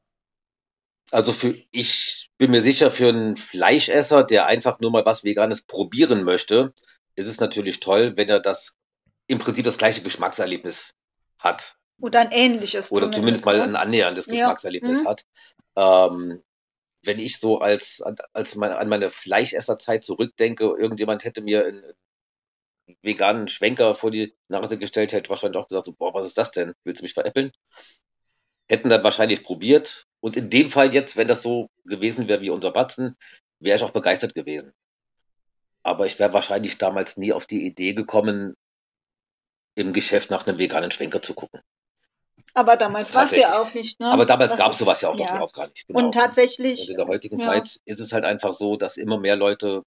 Also 1.10 1.32
für, 1.32 1.54
ich 1.70 2.30
bin 2.38 2.50
mir 2.50 2.62
sicher, 2.62 2.90
für 2.90 3.08
einen 3.08 3.36
Fleischesser, 3.36 4.24
der 4.24 4.46
einfach 4.46 4.78
nur 4.80 4.90
mal 4.90 5.04
was 5.04 5.24
Veganes 5.24 5.62
probieren 5.62 6.24
möchte, 6.24 6.72
ist 7.14 7.26
es 7.26 7.40
natürlich 7.40 7.80
toll, 7.80 8.16
wenn 8.16 8.28
er 8.28 8.40
das 8.40 8.76
im 9.26 9.38
Prinzip 9.38 9.64
das 9.64 9.78
gleiche 9.78 10.02
Geschmackserlebnis 10.02 10.94
hat. 11.38 11.76
Oder 12.00 12.20
ein 12.20 12.32
ähnliches. 12.32 12.90
Oder 12.90 13.12
zumindest 13.12 13.46
mal 13.46 13.58
ne? 13.58 13.64
ein 13.64 13.76
annäherndes 13.76 14.26
Ja. 14.26 14.32
Geschmackserlebnis 14.32 15.02
Mhm. 15.02 15.08
hat. 15.08 15.22
Ähm, 15.76 16.42
wenn 17.04 17.18
ich 17.18 17.38
so 17.38 17.58
als, 17.58 18.02
als 18.32 18.56
mein, 18.56 18.72
an 18.72 18.88
meine 18.88 19.08
Fleischesserzeit 19.08 20.04
zurückdenke, 20.04 20.64
irgendjemand 20.64 21.24
hätte 21.24 21.42
mir 21.42 21.66
einen 21.66 21.92
veganen 23.02 23.48
Schwenker 23.48 23.94
vor 23.94 24.10
die 24.10 24.34
Nase 24.48 24.78
gestellt, 24.78 25.12
hätte 25.12 25.30
wahrscheinlich 25.30 25.60
auch 25.60 25.68
gesagt, 25.68 25.86
so, 25.86 25.92
boah, 25.92 26.14
was 26.14 26.26
ist 26.26 26.38
das 26.38 26.50
denn? 26.50 26.74
Willst 26.84 27.00
du 27.00 27.04
mich 27.04 27.14
veräppeln? 27.14 27.52
Hätten 28.68 28.88
dann 28.88 29.02
wahrscheinlich 29.04 29.42
probiert. 29.44 30.06
Und 30.20 30.36
in 30.36 30.50
dem 30.50 30.70
Fall 30.70 30.94
jetzt, 30.94 31.16
wenn 31.16 31.26
das 31.26 31.42
so 31.42 31.68
gewesen 31.84 32.28
wäre 32.28 32.40
wie 32.40 32.50
unser 32.50 32.70
Batzen, 32.70 33.16
wäre 33.58 33.76
ich 33.76 33.82
auch 33.82 33.90
begeistert 33.90 34.34
gewesen. 34.34 34.72
Aber 35.82 36.06
ich 36.06 36.18
wäre 36.18 36.32
wahrscheinlich 36.32 36.78
damals 36.78 37.16
nie 37.16 37.32
auf 37.32 37.46
die 37.46 37.66
Idee 37.66 37.94
gekommen, 37.94 38.54
im 39.74 39.92
Geschäft 39.92 40.30
nach 40.30 40.46
einem 40.46 40.58
veganen 40.58 40.90
Schwenker 40.90 41.22
zu 41.22 41.34
gucken. 41.34 41.60
Aber 42.54 42.76
damals 42.76 43.14
war 43.14 43.24
es 43.24 43.32
ja 43.32 43.60
auch 43.60 43.72
nicht. 43.72 43.98
Ne? 43.98 44.06
Aber 44.10 44.26
damals 44.26 44.56
gab 44.56 44.72
es 44.72 44.78
sowas 44.78 45.00
ja 45.00 45.08
auch 45.08 45.16
noch 45.16 45.26
ja. 45.26 45.34
überhaupt 45.34 45.54
gar 45.54 45.68
nicht. 45.68 45.86
Genau. 45.86 45.98
Und 45.98 46.12
tatsächlich. 46.12 46.82
Und 46.82 46.90
in 46.90 46.96
der 46.96 47.06
heutigen 47.06 47.38
ja. 47.38 47.46
Zeit 47.46 47.80
ist 47.84 48.00
es 48.00 48.12
halt 48.12 48.24
einfach 48.24 48.52
so, 48.52 48.76
dass 48.76 48.96
immer 48.96 49.18
mehr 49.18 49.36
Leute 49.36 49.82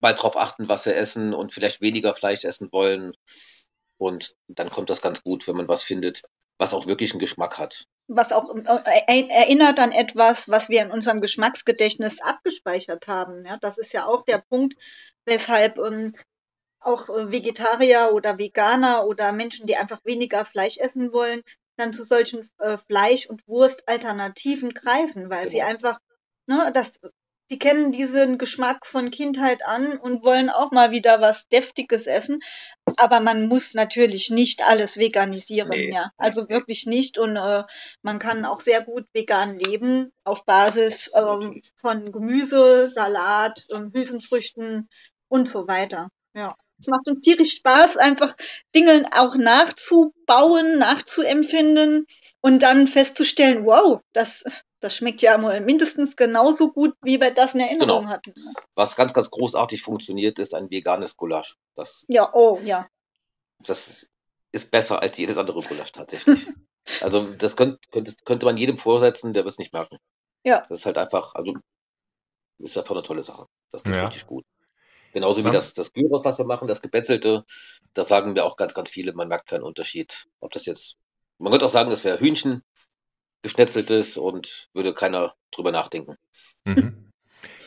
mal 0.00 0.14
drauf 0.14 0.36
achten, 0.36 0.68
was 0.68 0.84
sie 0.84 0.94
essen 0.94 1.34
und 1.34 1.52
vielleicht 1.52 1.80
weniger 1.80 2.14
Fleisch 2.14 2.44
essen 2.44 2.70
wollen. 2.72 3.12
Und 3.98 4.34
dann 4.48 4.70
kommt 4.70 4.90
das 4.90 5.02
ganz 5.02 5.22
gut, 5.22 5.46
wenn 5.46 5.56
man 5.56 5.68
was 5.68 5.84
findet, 5.84 6.22
was 6.58 6.74
auch 6.74 6.86
wirklich 6.86 7.12
einen 7.12 7.20
Geschmack 7.20 7.58
hat. 7.58 7.84
Was 8.08 8.32
auch 8.32 8.54
äh, 8.54 9.28
erinnert 9.28 9.78
an 9.80 9.92
etwas, 9.92 10.48
was 10.48 10.68
wir 10.68 10.82
in 10.82 10.90
unserem 10.90 11.20
Geschmacksgedächtnis 11.20 12.20
abgespeichert 12.20 13.06
haben. 13.06 13.44
Ja, 13.46 13.58
das 13.60 13.78
ist 13.78 13.92
ja 13.92 14.06
auch 14.06 14.24
der 14.24 14.38
Punkt, 14.38 14.74
weshalb 15.24 15.78
ähm, 15.78 16.12
auch 16.84 17.08
äh, 17.08 17.30
Vegetarier 17.32 18.10
oder 18.12 18.38
Veganer 18.38 19.06
oder 19.06 19.32
Menschen, 19.32 19.66
die 19.66 19.76
einfach 19.76 20.04
weniger 20.04 20.44
Fleisch 20.44 20.78
essen 20.78 21.12
wollen, 21.12 21.42
dann 21.76 21.92
zu 21.92 22.04
solchen 22.04 22.48
äh, 22.58 22.76
Fleisch- 22.76 23.26
und 23.26 23.46
Wurstalternativen 23.48 24.74
greifen, 24.74 25.30
weil 25.30 25.46
genau. 25.46 25.50
sie 25.50 25.62
einfach, 25.62 25.98
ne, 26.46 26.70
das, 26.72 27.00
sie 27.48 27.58
kennen 27.58 27.92
diesen 27.92 28.38
Geschmack 28.38 28.86
von 28.86 29.10
Kindheit 29.10 29.64
an 29.66 29.98
und 29.98 30.24
wollen 30.24 30.50
auch 30.50 30.70
mal 30.70 30.90
wieder 30.90 31.20
was 31.20 31.48
Deftiges 31.48 32.06
essen. 32.06 32.40
Aber 32.96 33.20
man 33.20 33.46
muss 33.48 33.74
natürlich 33.74 34.30
nicht 34.30 34.62
alles 34.62 34.96
veganisieren, 34.96 35.70
nee. 35.70 35.92
ja. 35.92 36.10
Also 36.16 36.48
wirklich 36.48 36.86
nicht. 36.86 37.18
Und 37.18 37.36
äh, 37.36 37.64
man 38.02 38.18
kann 38.18 38.44
auch 38.44 38.60
sehr 38.60 38.82
gut 38.82 39.06
vegan 39.12 39.58
leben 39.58 40.12
auf 40.24 40.44
Basis 40.44 41.08
äh, 41.08 41.62
von 41.76 42.12
Gemüse, 42.12 42.88
Salat, 42.88 43.66
äh, 43.70 43.80
Hülsenfrüchten 43.92 44.88
und 45.28 45.48
so 45.48 45.68
weiter. 45.68 46.08
Ja. 46.34 46.56
Es 46.82 46.88
macht 46.88 47.06
uns 47.06 47.22
tierisch 47.22 47.54
Spaß, 47.54 47.96
einfach 47.96 48.34
Dinge 48.74 49.04
auch 49.16 49.36
nachzubauen, 49.36 50.78
nachzuempfinden 50.78 52.06
und 52.40 52.62
dann 52.62 52.88
festzustellen, 52.88 53.64
wow, 53.64 54.00
das, 54.12 54.44
das 54.80 54.96
schmeckt 54.96 55.22
ja 55.22 55.38
mindestens 55.38 56.16
genauso 56.16 56.72
gut, 56.72 56.94
wie 57.02 57.20
wir 57.20 57.30
das 57.30 57.54
in 57.54 57.60
Erinnerung 57.60 58.02
genau. 58.02 58.12
hatten. 58.12 58.34
Was 58.74 58.96
ganz, 58.96 59.14
ganz 59.14 59.30
großartig 59.30 59.80
funktioniert, 59.80 60.40
ist 60.40 60.54
ein 60.54 60.70
veganes 60.70 61.16
Gulasch. 61.16 61.56
Das, 61.76 62.04
ja, 62.08 62.28
oh, 62.32 62.58
ja. 62.64 62.88
Das 63.60 63.88
ist, 63.88 64.10
ist 64.50 64.72
besser 64.72 65.00
als 65.00 65.16
jedes 65.18 65.38
andere 65.38 65.60
Gulasch 65.60 65.92
tatsächlich. 65.92 66.48
also 67.00 67.32
das 67.34 67.56
könnte, 67.56 67.78
könnte, 67.92 68.12
könnte 68.24 68.46
man 68.46 68.56
jedem 68.56 68.76
vorsetzen, 68.76 69.32
der 69.32 69.44
wird 69.44 69.52
es 69.52 69.58
nicht 69.58 69.72
merken. 69.72 69.98
Ja. 70.42 70.62
Das 70.68 70.78
ist 70.78 70.86
halt 70.86 70.98
einfach, 70.98 71.36
also 71.36 71.54
ist 72.58 72.76
einfach 72.76 72.96
eine 72.96 73.04
tolle 73.04 73.22
Sache. 73.22 73.46
Das 73.70 73.84
geht 73.84 73.94
ja. 73.94 74.02
richtig 74.02 74.26
gut. 74.26 74.44
Genauso 75.12 75.44
wie 75.44 75.50
das, 75.50 75.74
das 75.74 75.92
Gyros, 75.92 76.24
was 76.24 76.38
wir 76.38 76.46
machen, 76.46 76.68
das 76.68 76.80
Gebetzelte, 76.80 77.44
das 77.92 78.08
sagen 78.08 78.32
mir 78.32 78.44
auch 78.44 78.56
ganz, 78.56 78.74
ganz 78.74 78.90
viele, 78.90 79.12
man 79.12 79.28
merkt 79.28 79.48
keinen 79.48 79.62
Unterschied. 79.62 80.26
Ob 80.40 80.52
das 80.52 80.66
jetzt, 80.66 80.96
man 81.38 81.50
könnte 81.50 81.66
auch 81.66 81.70
sagen, 81.70 81.90
das 81.90 82.04
wäre 82.04 82.18
Hühnchen, 82.18 82.62
geschnetzeltes 83.42 84.16
und 84.16 84.68
würde 84.72 84.94
keiner 84.94 85.34
drüber 85.50 85.70
nachdenken. 85.70 86.16
Mhm. 86.64 87.11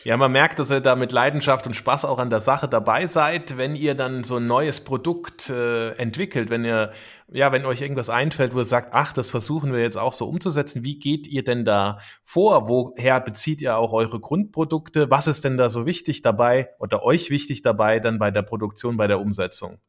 Ja, 0.06 0.16
man 0.16 0.30
merkt, 0.30 0.60
dass 0.60 0.70
ihr 0.70 0.78
da 0.78 0.94
mit 0.94 1.10
Leidenschaft 1.10 1.66
und 1.66 1.74
Spaß 1.74 2.04
auch 2.04 2.20
an 2.20 2.30
der 2.30 2.40
Sache 2.40 2.68
dabei 2.68 3.08
seid, 3.08 3.56
wenn 3.56 3.74
ihr 3.74 3.96
dann 3.96 4.22
so 4.22 4.36
ein 4.36 4.46
neues 4.46 4.84
Produkt 4.84 5.50
äh, 5.50 5.94
entwickelt, 5.94 6.48
wenn 6.48 6.64
ihr, 6.64 6.92
ja, 7.26 7.50
wenn 7.50 7.66
euch 7.66 7.80
irgendwas 7.80 8.08
einfällt, 8.08 8.54
wo 8.54 8.58
ihr 8.58 8.64
sagt, 8.64 8.90
ach, 8.92 9.12
das 9.12 9.32
versuchen 9.32 9.72
wir 9.72 9.80
jetzt 9.80 9.98
auch 9.98 10.12
so 10.12 10.28
umzusetzen. 10.28 10.84
Wie 10.84 11.00
geht 11.00 11.26
ihr 11.26 11.42
denn 11.42 11.64
da 11.64 11.98
vor? 12.22 12.68
Woher 12.68 13.18
bezieht 13.18 13.60
ihr 13.60 13.76
auch 13.78 13.92
eure 13.92 14.20
Grundprodukte? 14.20 15.10
Was 15.10 15.26
ist 15.26 15.42
denn 15.42 15.56
da 15.56 15.68
so 15.68 15.86
wichtig 15.86 16.22
dabei 16.22 16.70
oder 16.78 17.02
euch 17.02 17.30
wichtig 17.30 17.62
dabei 17.62 17.98
dann 17.98 18.20
bei 18.20 18.30
der 18.30 18.42
Produktion, 18.42 18.96
bei 18.96 19.08
der 19.08 19.18
Umsetzung? 19.18 19.80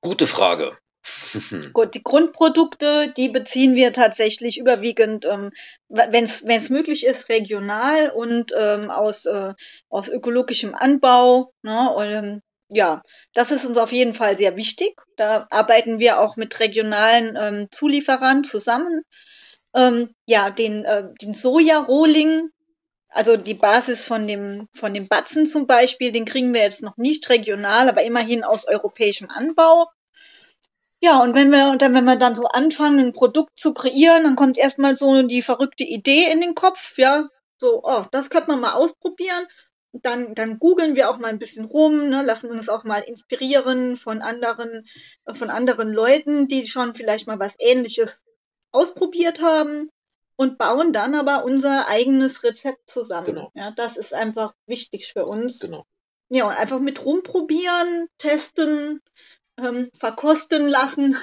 Gute 0.00 0.26
Frage. 0.26 0.78
Gut, 1.72 1.94
die 1.94 2.02
Grundprodukte, 2.02 3.12
die 3.16 3.28
beziehen 3.28 3.74
wir 3.74 3.92
tatsächlich 3.92 4.58
überwiegend, 4.58 5.24
ähm, 5.24 5.50
wenn 5.88 6.24
es 6.24 6.70
möglich 6.70 7.06
ist, 7.06 7.28
regional 7.28 8.10
und 8.10 8.52
ähm, 8.58 8.90
aus, 8.90 9.26
äh, 9.26 9.54
aus 9.88 10.08
ökologischem 10.08 10.74
Anbau. 10.74 11.52
Ne? 11.62 11.90
Und, 11.94 12.06
ähm, 12.06 12.42
ja, 12.70 13.02
das 13.34 13.50
ist 13.50 13.64
uns 13.64 13.78
auf 13.78 13.92
jeden 13.92 14.14
Fall 14.14 14.36
sehr 14.36 14.56
wichtig. 14.56 15.00
Da 15.16 15.46
arbeiten 15.50 15.98
wir 15.98 16.20
auch 16.20 16.36
mit 16.36 16.60
regionalen 16.60 17.36
ähm, 17.40 17.68
Zulieferern 17.70 18.44
zusammen. 18.44 19.02
Ähm, 19.74 20.14
ja, 20.26 20.50
den, 20.50 20.84
äh, 20.84 21.04
den 21.22 21.34
Soja-Rohling, 21.34 22.50
also 23.08 23.36
die 23.36 23.54
Basis 23.54 24.04
von 24.04 24.26
dem, 24.26 24.68
von 24.74 24.92
dem 24.92 25.08
Batzen 25.08 25.46
zum 25.46 25.66
Beispiel, 25.66 26.12
den 26.12 26.24
kriegen 26.24 26.52
wir 26.52 26.62
jetzt 26.62 26.82
noch 26.82 26.96
nicht 26.96 27.28
regional, 27.30 27.88
aber 27.88 28.02
immerhin 28.02 28.44
aus 28.44 28.66
europäischem 28.66 29.28
Anbau. 29.30 29.88
Ja, 31.00 31.22
und 31.22 31.34
wenn 31.34 31.50
wir, 31.50 31.68
und 31.68 31.80
dann, 31.80 31.94
wenn 31.94 32.04
wir 32.04 32.16
dann 32.16 32.34
so 32.34 32.46
anfangen, 32.46 32.98
ein 32.98 33.12
Produkt 33.12 33.58
zu 33.58 33.72
kreieren, 33.72 34.24
dann 34.24 34.36
kommt 34.36 34.58
erstmal 34.58 34.96
so 34.96 35.22
die 35.22 35.42
verrückte 35.42 35.84
Idee 35.84 36.30
in 36.30 36.40
den 36.40 36.54
Kopf, 36.54 36.98
ja, 36.98 37.26
so, 37.60 37.82
oh, 37.84 38.04
das 38.10 38.30
könnte 38.30 38.48
man 38.48 38.60
mal 38.60 38.74
ausprobieren. 38.74 39.46
Dann, 39.92 40.34
dann 40.34 40.58
googeln 40.58 40.96
wir 40.96 41.10
auch 41.10 41.18
mal 41.18 41.28
ein 41.28 41.38
bisschen 41.38 41.64
rum, 41.64 42.08
ne, 42.10 42.22
lassen 42.22 42.50
uns 42.50 42.68
auch 42.68 42.84
mal 42.84 43.00
inspirieren 43.00 43.96
von 43.96 44.20
anderen, 44.20 44.84
von 45.32 45.50
anderen 45.50 45.92
Leuten, 45.92 46.46
die 46.46 46.66
schon 46.66 46.94
vielleicht 46.94 47.26
mal 47.26 47.38
was 47.38 47.56
Ähnliches 47.58 48.22
ausprobiert 48.70 49.40
haben 49.40 49.88
und 50.36 50.58
bauen 50.58 50.92
dann 50.92 51.14
aber 51.14 51.44
unser 51.44 51.88
eigenes 51.88 52.44
Rezept 52.44 52.88
zusammen. 52.88 53.26
Genau. 53.26 53.50
Ja, 53.54 53.70
das 53.70 53.96
ist 53.96 54.12
einfach 54.12 54.54
wichtig 54.66 55.12
für 55.12 55.24
uns. 55.24 55.60
Genau. 55.60 55.84
Ja, 56.28 56.46
und 56.46 56.54
einfach 56.54 56.80
mit 56.80 57.04
rumprobieren, 57.04 58.08
testen, 58.18 59.00
ähm, 59.58 59.90
verkosten 59.98 60.66
lassen. 60.66 61.16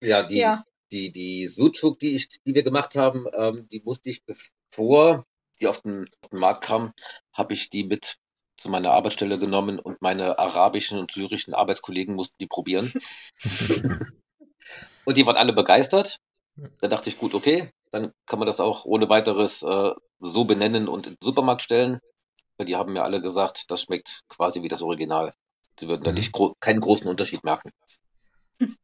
Ja, 0.00 0.22
die, 0.22 0.38
ja. 0.38 0.64
die, 0.92 1.10
die 1.10 1.48
Sucuk, 1.48 1.98
die, 1.98 2.14
ich, 2.14 2.28
die 2.44 2.54
wir 2.54 2.62
gemacht 2.62 2.96
haben, 2.96 3.26
ähm, 3.32 3.68
die 3.70 3.80
musste 3.84 4.10
ich, 4.10 4.22
bevor 4.24 5.26
die 5.60 5.66
auf 5.66 5.80
den, 5.80 6.06
auf 6.22 6.30
den 6.30 6.38
Markt 6.38 6.64
kam, 6.64 6.92
habe 7.32 7.54
ich 7.54 7.70
die 7.70 7.84
mit 7.84 8.16
zu 8.56 8.70
meiner 8.70 8.92
Arbeitsstelle 8.92 9.38
genommen 9.38 9.78
und 9.78 10.02
meine 10.02 10.38
arabischen 10.38 10.98
und 10.98 11.12
syrischen 11.12 11.54
Arbeitskollegen 11.54 12.14
mussten 12.14 12.36
die 12.40 12.46
probieren. 12.46 12.92
und 15.04 15.16
die 15.16 15.26
waren 15.26 15.36
alle 15.36 15.52
begeistert. 15.52 16.18
Da 16.80 16.88
dachte 16.88 17.08
ich, 17.08 17.18
gut, 17.18 17.34
okay, 17.34 17.72
dann 17.92 18.12
kann 18.26 18.40
man 18.40 18.46
das 18.46 18.58
auch 18.58 18.84
ohne 18.84 19.08
weiteres 19.08 19.62
äh, 19.62 19.92
so 20.18 20.44
benennen 20.44 20.88
und 20.88 21.06
in 21.06 21.14
den 21.14 21.24
Supermarkt 21.24 21.62
stellen. 21.62 22.00
Weil 22.56 22.66
die 22.66 22.74
haben 22.74 22.92
mir 22.92 23.04
alle 23.04 23.20
gesagt, 23.20 23.70
das 23.70 23.82
schmeckt 23.82 24.22
quasi 24.28 24.62
wie 24.62 24.68
das 24.68 24.82
Original. 24.82 25.32
Sie 25.78 25.88
würden 25.88 26.02
da 26.02 26.10
mhm. 26.10 26.16
nicht 26.16 26.32
gro 26.32 26.54
keinen 26.60 26.80
großen 26.80 27.06
Unterschied 27.06 27.44
merken. 27.44 27.70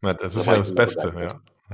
Na, 0.01 0.13
das, 0.13 0.35
das 0.35 0.37
ist 0.37 0.47
ja 0.47 0.57
das 0.57 0.75
Beste, 0.75 1.15
ja. 1.19 1.29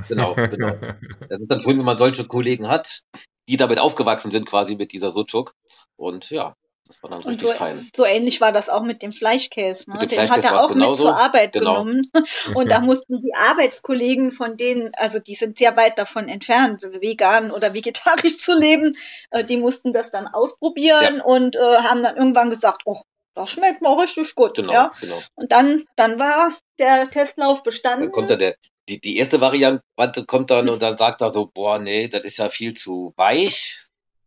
Genau, 0.08 0.34
genau. 0.34 0.74
Das 1.28 1.40
ist 1.40 1.50
dann 1.50 1.60
schön, 1.60 1.78
wenn 1.78 1.84
man 1.84 1.98
solche 1.98 2.24
Kollegen 2.24 2.68
hat, 2.68 3.00
die 3.48 3.56
damit 3.56 3.78
aufgewachsen 3.78 4.30
sind, 4.30 4.46
quasi 4.46 4.76
mit 4.76 4.92
dieser 4.92 5.10
Sucuk. 5.10 5.52
Und 5.96 6.30
ja, 6.30 6.54
das 6.90 7.02
war 7.04 7.10
dann 7.10 7.20
richtig 7.20 7.42
so, 7.42 7.54
fein. 7.54 7.88
So 7.94 8.04
ähnlich 8.04 8.40
war 8.40 8.50
das 8.50 8.68
auch 8.68 8.82
mit 8.82 9.02
dem 9.02 9.12
Fleischkäse. 9.12 9.90
Ne? 9.90 9.98
Dem 9.98 10.08
Den 10.08 10.26
Fleischkäse 10.26 10.50
hat 10.50 10.54
er 10.54 10.64
auch 10.64 10.74
mit 10.74 10.96
zur 10.96 11.16
Arbeit 11.16 11.52
genau. 11.52 11.84
genommen. 11.84 12.02
Und 12.54 12.70
da 12.72 12.80
mussten 12.80 13.20
die 13.22 13.32
Arbeitskollegen 13.34 14.32
von 14.32 14.56
denen, 14.56 14.90
also 14.96 15.20
die 15.20 15.36
sind 15.36 15.58
sehr 15.58 15.76
weit 15.76 15.98
davon 15.98 16.28
entfernt, 16.28 16.82
vegan 16.82 17.52
oder 17.52 17.74
vegetarisch 17.74 18.38
zu 18.38 18.58
leben, 18.58 18.92
äh, 19.30 19.44
die 19.44 19.56
mussten 19.56 19.92
das 19.92 20.10
dann 20.10 20.26
ausprobieren 20.26 21.18
ja. 21.18 21.24
und 21.24 21.54
äh, 21.54 21.60
haben 21.60 22.02
dann 22.02 22.16
irgendwann 22.16 22.50
gesagt, 22.50 22.82
oh, 22.86 23.02
das 23.40 23.50
schmeckt 23.50 23.82
mal 23.82 23.98
richtig 23.98 24.34
gut. 24.34 24.56
Genau, 24.56 24.72
ja? 24.72 24.92
genau. 25.00 25.22
Und 25.34 25.52
dann, 25.52 25.84
dann 25.96 26.18
war 26.18 26.56
der 26.78 27.10
Testlauf 27.10 27.62
bestanden. 27.62 28.04
Dann 28.04 28.12
kommt 28.12 28.30
da 28.30 28.36
der, 28.36 28.54
die, 28.88 29.00
die 29.00 29.16
erste 29.18 29.40
Variante 29.40 29.82
kommt 30.26 30.50
dann 30.50 30.68
und 30.68 30.82
dann 30.82 30.96
sagt 30.96 31.22
er 31.22 31.30
so, 31.30 31.46
boah, 31.46 31.78
nee, 31.78 32.08
das 32.08 32.22
ist 32.22 32.38
ja 32.38 32.48
viel 32.48 32.74
zu 32.74 33.12
weich. 33.16 33.78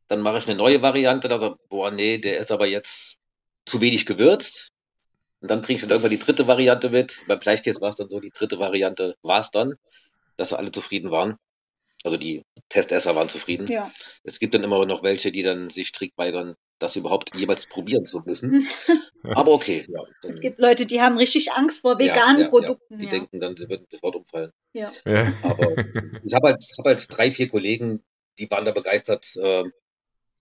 Dann 0.08 0.22
mache 0.22 0.38
ich 0.38 0.48
eine 0.48 0.56
neue 0.56 0.82
Variante, 0.82 1.28
dann 1.28 1.40
sagt 1.40 1.58
boah, 1.70 1.92
nee, 1.92 2.18
der 2.18 2.38
ist 2.38 2.52
aber 2.52 2.68
jetzt 2.68 3.18
zu 3.66 3.82
wenig 3.82 4.06
gewürzt. 4.06 4.72
Und 5.42 5.52
dann 5.52 5.62
bringe 5.62 5.76
ich 5.76 5.82
dann 5.82 5.92
irgendwann 5.92 6.12
die 6.12 6.20
dritte 6.20 6.48
Variante 6.48 6.90
mit. 6.90 7.24
Beim 7.28 7.42
Fleischkäse 7.42 7.82
war 7.82 7.90
es 7.90 7.98
dann 7.98 8.10
so, 8.10 8.20
die 8.20 8.32
dritte 8.32 8.60
Variante 8.60 9.16
war 9.22 9.40
es 9.40 9.52
dann, 9.52 9.76
dass 10.38 10.54
alle 10.54 10.72
zufrieden 10.72 11.12
waren. 11.12 11.38
Also 12.04 12.18
die 12.18 12.44
Testesser 12.70 13.16
waren 13.16 13.30
zufrieden. 13.30 13.66
Ja. 13.68 13.92
Es 14.24 14.40
gibt 14.40 14.54
dann 14.54 14.64
immer 14.64 14.86
noch 14.86 15.04
welche, 15.04 15.32
die 15.32 15.42
dann 15.42 15.70
sich 15.70 15.88
strikt 15.88 16.18
weigern, 16.18 16.56
das 16.80 16.98
überhaupt 16.98 17.34
jemals 17.34 17.66
probieren 17.66 18.06
zu 18.06 18.22
müssen. 18.26 18.68
Aber 19.24 19.54
okay. 19.54 19.88
Ja, 19.88 20.04
es 20.30 20.42
gibt 20.42 20.60
Leute, 20.60 20.86
die 20.86 21.02
haben 21.02 21.18
richtig 21.18 21.54
Angst 21.54 21.82
vor 21.82 21.98
veganen 21.98 22.40
ja, 22.40 22.44
ja, 22.44 22.50
Produkten. 22.50 22.98
Die 22.98 23.08
denken 23.08 23.40
dann, 23.40 23.56
sie 23.56 23.70
würden 23.70 23.88
sofort 23.90 24.18
umfallen. 24.18 24.52
Ja. 24.74 24.92
Aber 25.44 25.76
ich 26.26 26.34
habe 26.34 26.48
als, 26.50 26.74
hab 26.78 26.88
als 26.88 27.08
drei, 27.08 27.32
vier 27.32 27.48
Kollegen, 27.48 28.04
die 28.38 28.52
waren 28.52 28.66
da 28.66 28.72
begeistert 28.72 29.36
äh, 29.38 29.64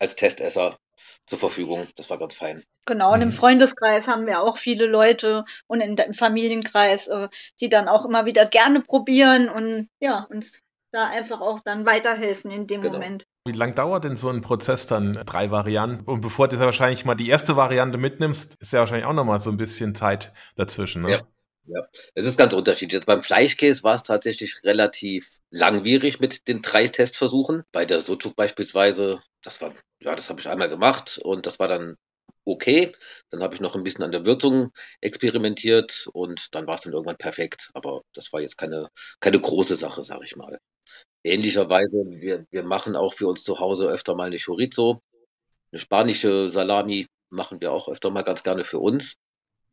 als 0.01 0.17
Testesser 0.17 0.79
zur 1.27 1.39
Verfügung. 1.39 1.87
Das 1.95 2.11
war 2.11 2.19
ganz 2.19 2.35
fein. 2.35 2.61
Genau, 2.87 3.13
und 3.13 3.23
im 3.23 3.29
mhm. 3.29 3.33
Freundeskreis 3.33 4.09
haben 4.09 4.27
wir 4.27 4.43
auch 4.43 4.57
viele 4.57 4.87
Leute 4.87 5.45
und 5.69 5.81
in, 5.81 5.97
im 5.97 6.15
Familienkreis, 6.15 7.07
äh, 7.07 7.29
die 7.61 7.69
dann 7.69 7.89
auch 7.89 8.05
immer 8.05 8.27
wieder 8.27 8.47
gerne 8.47 8.81
probieren 8.81 9.49
und 9.49 9.89
ja, 10.01 10.27
uns 10.29 10.61
da 10.93 11.09
einfach 11.09 11.41
auch 11.41 11.61
dann 11.61 11.87
weiterhelfen 11.87 12.51
in 12.51 12.67
dem 12.67 12.83
genau. 12.83 12.95
Moment. 12.95 13.27
Wie 13.45 13.53
lang 13.53 13.75
dauert 13.75 14.05
denn 14.05 14.17
so 14.17 14.29
ein 14.29 14.41
Prozess 14.41 14.87
dann? 14.87 15.13
Drei 15.13 15.51
Varianten. 15.51 16.05
Und 16.05 16.21
bevor 16.21 16.49
du 16.49 16.57
ja 16.57 16.63
wahrscheinlich 16.63 17.05
mal 17.05 17.15
die 17.15 17.29
erste 17.29 17.57
Variante 17.57 17.99
mitnimmst, 17.99 18.57
ist 18.61 18.73
ja 18.73 18.81
wahrscheinlich 18.81 19.07
auch 19.07 19.13
nochmal 19.13 19.41
so 19.41 19.51
ein 19.51 19.57
bisschen 19.57 19.95
Zeit 19.95 20.33
dazwischen. 20.57 21.03
Ne? 21.03 21.13
Ja. 21.13 21.21
Ja, 21.65 21.81
es 22.17 22.27
ist 22.27 22.39
ganz 22.39 22.55
unterschiedlich. 22.55 22.95
Jetzt 22.95 23.07
beim 23.07 23.23
Fleischkäse 23.23 23.85
war 23.85 23.95
es 23.95 24.03
tatsächlich 24.03 24.65
relativ 24.65 25.39
langwierig 25.51 26.19
mit 26.19 26.49
den 26.49 26.61
drei 26.61 26.89
Testversuchen. 26.89 27.63
Bei 27.71 27.85
der 27.85 28.01
Sucuk 28.01 28.35
beispielsweise, 28.35 29.15
das 29.45 29.61
war, 29.63 29.73
ja, 30.01 30.17
das 30.17 30.29
habe 30.29 30.41
ich 30.41 30.49
einmal 30.49 30.69
gemacht 30.69 31.21
und 31.23 31.47
das 31.47 31.61
war 31.61 31.69
dann 31.69 31.97
okay. 32.45 32.93
Dann 33.31 33.43
habe 33.43 33.55
ich 33.55 33.61
noch 33.61 33.77
ein 33.77 33.83
bisschen 33.83 34.05
an 34.05 34.13
der 34.13 34.27
Würzung 34.27 34.73
experimentiert 35.01 36.09
und 36.13 36.55
dann 36.55 36.67
war 36.67 36.75
es 36.75 36.83
dann 36.83 36.93
irgendwann 36.93 37.17
perfekt. 37.17 37.69
Aber 37.75 38.03
das 38.15 38.33
war 38.33 38.41
jetzt 38.41 38.59
keine, 38.59 38.89
keine 39.21 39.41
große 39.41 39.77
Sache, 39.77 40.03
sage 40.03 40.25
ich 40.25 40.37
mal. 40.37 40.59
Ähnlicherweise, 41.25 41.93
wir, 41.93 42.47
wir 42.51 42.65
machen 42.65 42.97
auch 42.97 43.15
für 43.15 43.29
uns 43.29 43.43
zu 43.43 43.61
Hause 43.61 43.89
öfter 43.89 44.15
mal 44.15 44.27
eine 44.27 44.39
Chorizo. 44.39 45.01
Eine 45.71 45.79
spanische 45.81 46.49
Salami 46.49 47.07
machen 47.31 47.61
wir 47.61 47.73
auch 47.73 47.89
öfter 47.89 48.11
mal 48.11 48.23
ganz 48.23 48.43
gerne 48.43 48.65
für 48.65 48.79
uns. 48.79 49.17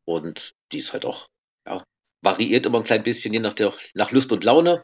Und 0.05 0.53
die 0.71 0.79
ist 0.79 0.93
halt 0.93 1.05
auch, 1.05 1.27
ja, 1.65 1.83
variiert 2.21 2.65
immer 2.65 2.79
ein 2.79 2.83
klein 2.83 3.03
bisschen, 3.03 3.33
je 3.33 3.39
nach, 3.39 3.53
der, 3.53 3.73
nach 3.93 4.11
Lust 4.11 4.31
und 4.31 4.43
Laune. 4.43 4.83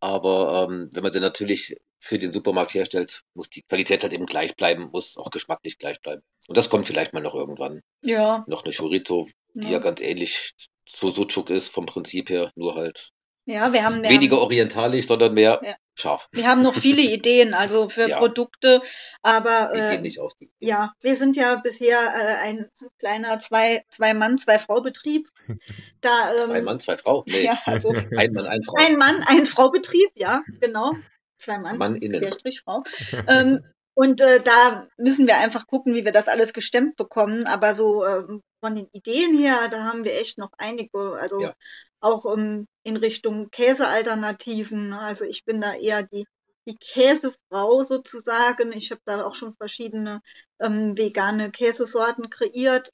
Aber 0.00 0.68
ähm, 0.70 0.88
wenn 0.92 1.02
man 1.02 1.12
sie 1.12 1.20
natürlich 1.20 1.76
für 2.00 2.18
den 2.18 2.32
Supermarkt 2.32 2.74
herstellt, 2.74 3.22
muss 3.34 3.50
die 3.50 3.62
Qualität 3.62 4.02
halt 4.02 4.12
eben 4.14 4.26
gleich 4.26 4.56
bleiben, 4.56 4.88
muss 4.92 5.16
auch 5.18 5.30
geschmacklich 5.30 5.78
gleich 5.78 6.00
bleiben. 6.00 6.22
Und 6.48 6.56
das 6.56 6.70
kommt 6.70 6.86
vielleicht 6.86 7.12
mal 7.12 7.20
noch 7.22 7.34
irgendwann. 7.34 7.82
Ja. 8.02 8.44
Noch 8.48 8.64
eine 8.64 8.74
Chorizo, 8.74 9.28
die 9.54 9.66
ja, 9.68 9.74
Ja. 9.74 9.78
ganz 9.78 10.00
ähnlich 10.00 10.52
zu 10.86 11.10
Sucuk 11.10 11.50
ist 11.50 11.68
vom 11.68 11.86
Prinzip 11.86 12.30
her, 12.30 12.50
nur 12.56 12.74
halt 12.74 13.10
Ja, 13.46 13.72
wir 13.72 13.84
haben, 13.84 14.02
wir 14.02 14.10
weniger 14.10 14.36
haben, 14.36 14.44
orientalisch, 14.44 15.06
sondern 15.06 15.34
mehr 15.34 15.60
Ja. 15.62 15.74
scharf. 15.94 16.28
wir 16.32 16.46
haben 16.48 16.62
noch 16.62 16.74
viele 16.74 17.02
Ideen, 17.18 17.52
also 17.54 17.88
für 17.88 18.08
Ja. 18.08 18.18
Produkte, 18.18 18.80
aber 19.22 19.70
Die 19.74 19.80
äh, 19.80 19.90
gehen 19.92 20.02
nicht 20.02 20.18
aus. 20.20 20.32
ja, 20.58 20.92
wir 21.02 21.16
sind 21.16 21.36
ja 21.36 21.56
bisher 21.56 21.98
äh, 21.98 22.34
ein 22.48 22.68
kleiner 22.98 23.38
zwei, 23.38 23.84
zwei 23.90 24.14
Mann, 24.14 24.38
zwei 24.38 24.58
Frau 24.58 24.80
Betrieb. 24.80 25.28
Da, 26.00 26.34
Zwei 26.38 26.58
ähm, 26.58 26.64
Mann, 26.64 26.80
zwei 26.80 26.96
Frau? 26.96 27.24
Nee, 27.28 27.44
ja, 27.44 27.60
also 27.66 27.90
ein 28.16 28.32
Mann, 28.32 28.46
ein 28.46 28.62
Frau. 28.64 28.74
ein 28.78 28.96
Mann, 28.96 29.22
ein 29.26 29.44
Frau 29.46 29.70
Betrieb, 29.70 30.10
ja, 30.14 30.42
genau. 30.60 30.92
Zwei 31.40 31.58
Mann, 31.58 31.78
Mann 31.78 31.96
innen. 31.96 32.20
Querstrich 32.20 32.60
Frau. 32.60 32.82
ähm, 33.26 33.64
und 33.94 34.20
äh, 34.20 34.40
da 34.40 34.86
müssen 34.98 35.26
wir 35.26 35.38
einfach 35.38 35.66
gucken, 35.66 35.94
wie 35.94 36.04
wir 36.04 36.12
das 36.12 36.28
alles 36.28 36.52
gestemmt 36.52 36.96
bekommen. 36.96 37.46
Aber 37.46 37.74
so 37.74 38.06
ähm, 38.06 38.42
von 38.60 38.74
den 38.74 38.88
Ideen 38.92 39.36
her, 39.36 39.68
da 39.68 39.84
haben 39.84 40.04
wir 40.04 40.14
echt 40.14 40.38
noch 40.38 40.52
einige, 40.58 41.18
also 41.18 41.40
Ja. 41.40 41.54
auch 42.00 42.24
ähm, 42.32 42.66
in 42.82 42.96
Richtung 42.96 43.50
Käsealternativen. 43.50 44.92
Also 44.92 45.24
ich 45.24 45.44
bin 45.44 45.60
da 45.60 45.74
eher 45.74 46.02
die, 46.02 46.26
die 46.68 46.76
Käsefrau 46.76 47.82
sozusagen. 47.82 48.72
Ich 48.72 48.90
habe 48.90 49.00
da 49.04 49.24
auch 49.24 49.34
schon 49.34 49.52
verschiedene 49.54 50.20
ähm, 50.60 50.96
vegane 50.96 51.50
Käsesorten 51.50 52.30
kreiert. 52.30 52.90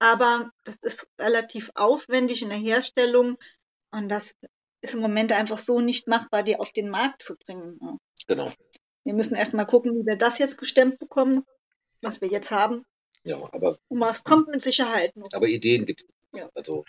Aber 0.00 0.50
das 0.64 0.76
ist 0.82 1.08
relativ 1.20 1.70
aufwendig 1.74 2.42
in 2.42 2.50
der 2.50 2.58
Herstellung. 2.58 3.36
Und 3.90 4.08
das 4.08 4.34
ist 4.80 4.94
im 4.94 5.00
Moment 5.00 5.32
einfach 5.32 5.58
so 5.58 5.80
nicht 5.80 6.06
machbar, 6.06 6.42
die 6.42 6.56
auf 6.58 6.72
den 6.72 6.88
Markt 6.90 7.22
zu 7.22 7.36
bringen. 7.36 7.78
Genau. 8.26 8.48
Wir 9.04 9.14
müssen 9.14 9.34
erstmal 9.34 9.66
gucken, 9.66 9.94
wie 9.94 10.06
wir 10.06 10.16
das 10.16 10.38
jetzt 10.38 10.58
gestemmt 10.58 10.98
bekommen, 10.98 11.44
was 12.02 12.20
wir 12.20 12.28
jetzt 12.28 12.50
haben. 12.50 12.84
Ja, 13.24 13.36
aber, 13.52 13.78
Und 13.88 14.00
was 14.00 14.24
kommt 14.24 14.48
mit 14.48 14.62
Sicherheit 14.62 15.16
noch. 15.16 15.28
aber 15.32 15.46
Ideen 15.48 15.84
gibt 15.86 16.02
es. 16.02 16.08
Ja. 16.38 16.48
Also 16.54 16.84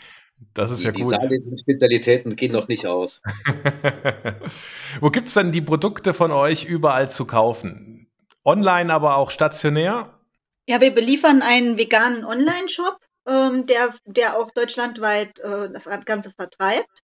Das 0.54 0.70
ist 0.72 0.82
die, 0.82 0.86
ja 0.88 0.92
die 0.92 1.02
gut. 1.02 1.12
saarländischen 1.12 1.58
Spezialitäten 1.58 2.36
gehen 2.36 2.52
noch 2.52 2.68
nicht 2.68 2.86
aus. 2.88 3.22
Wo 5.00 5.10
gibt's 5.10 5.34
denn 5.34 5.52
die 5.52 5.62
Produkte 5.62 6.14
von 6.14 6.32
euch 6.32 6.66
überall 6.66 7.10
zu 7.10 7.26
kaufen? 7.26 8.08
Online, 8.46 8.94
aber 8.94 9.18
auch 9.18 9.32
stationär? 9.32 10.14
Ja, 10.68 10.82
wir 10.82 10.94
beliefern 10.94 11.42
einen 11.42 11.78
veganen 11.78 12.26
Online-Shop, 12.26 12.98
ähm, 13.28 13.66
der, 13.66 13.94
der 14.06 14.38
auch 14.38 14.52
deutschlandweit 14.52 15.40
äh, 15.40 15.70
das 15.72 15.90
Ganze 16.06 16.32
vertreibt. 16.32 17.04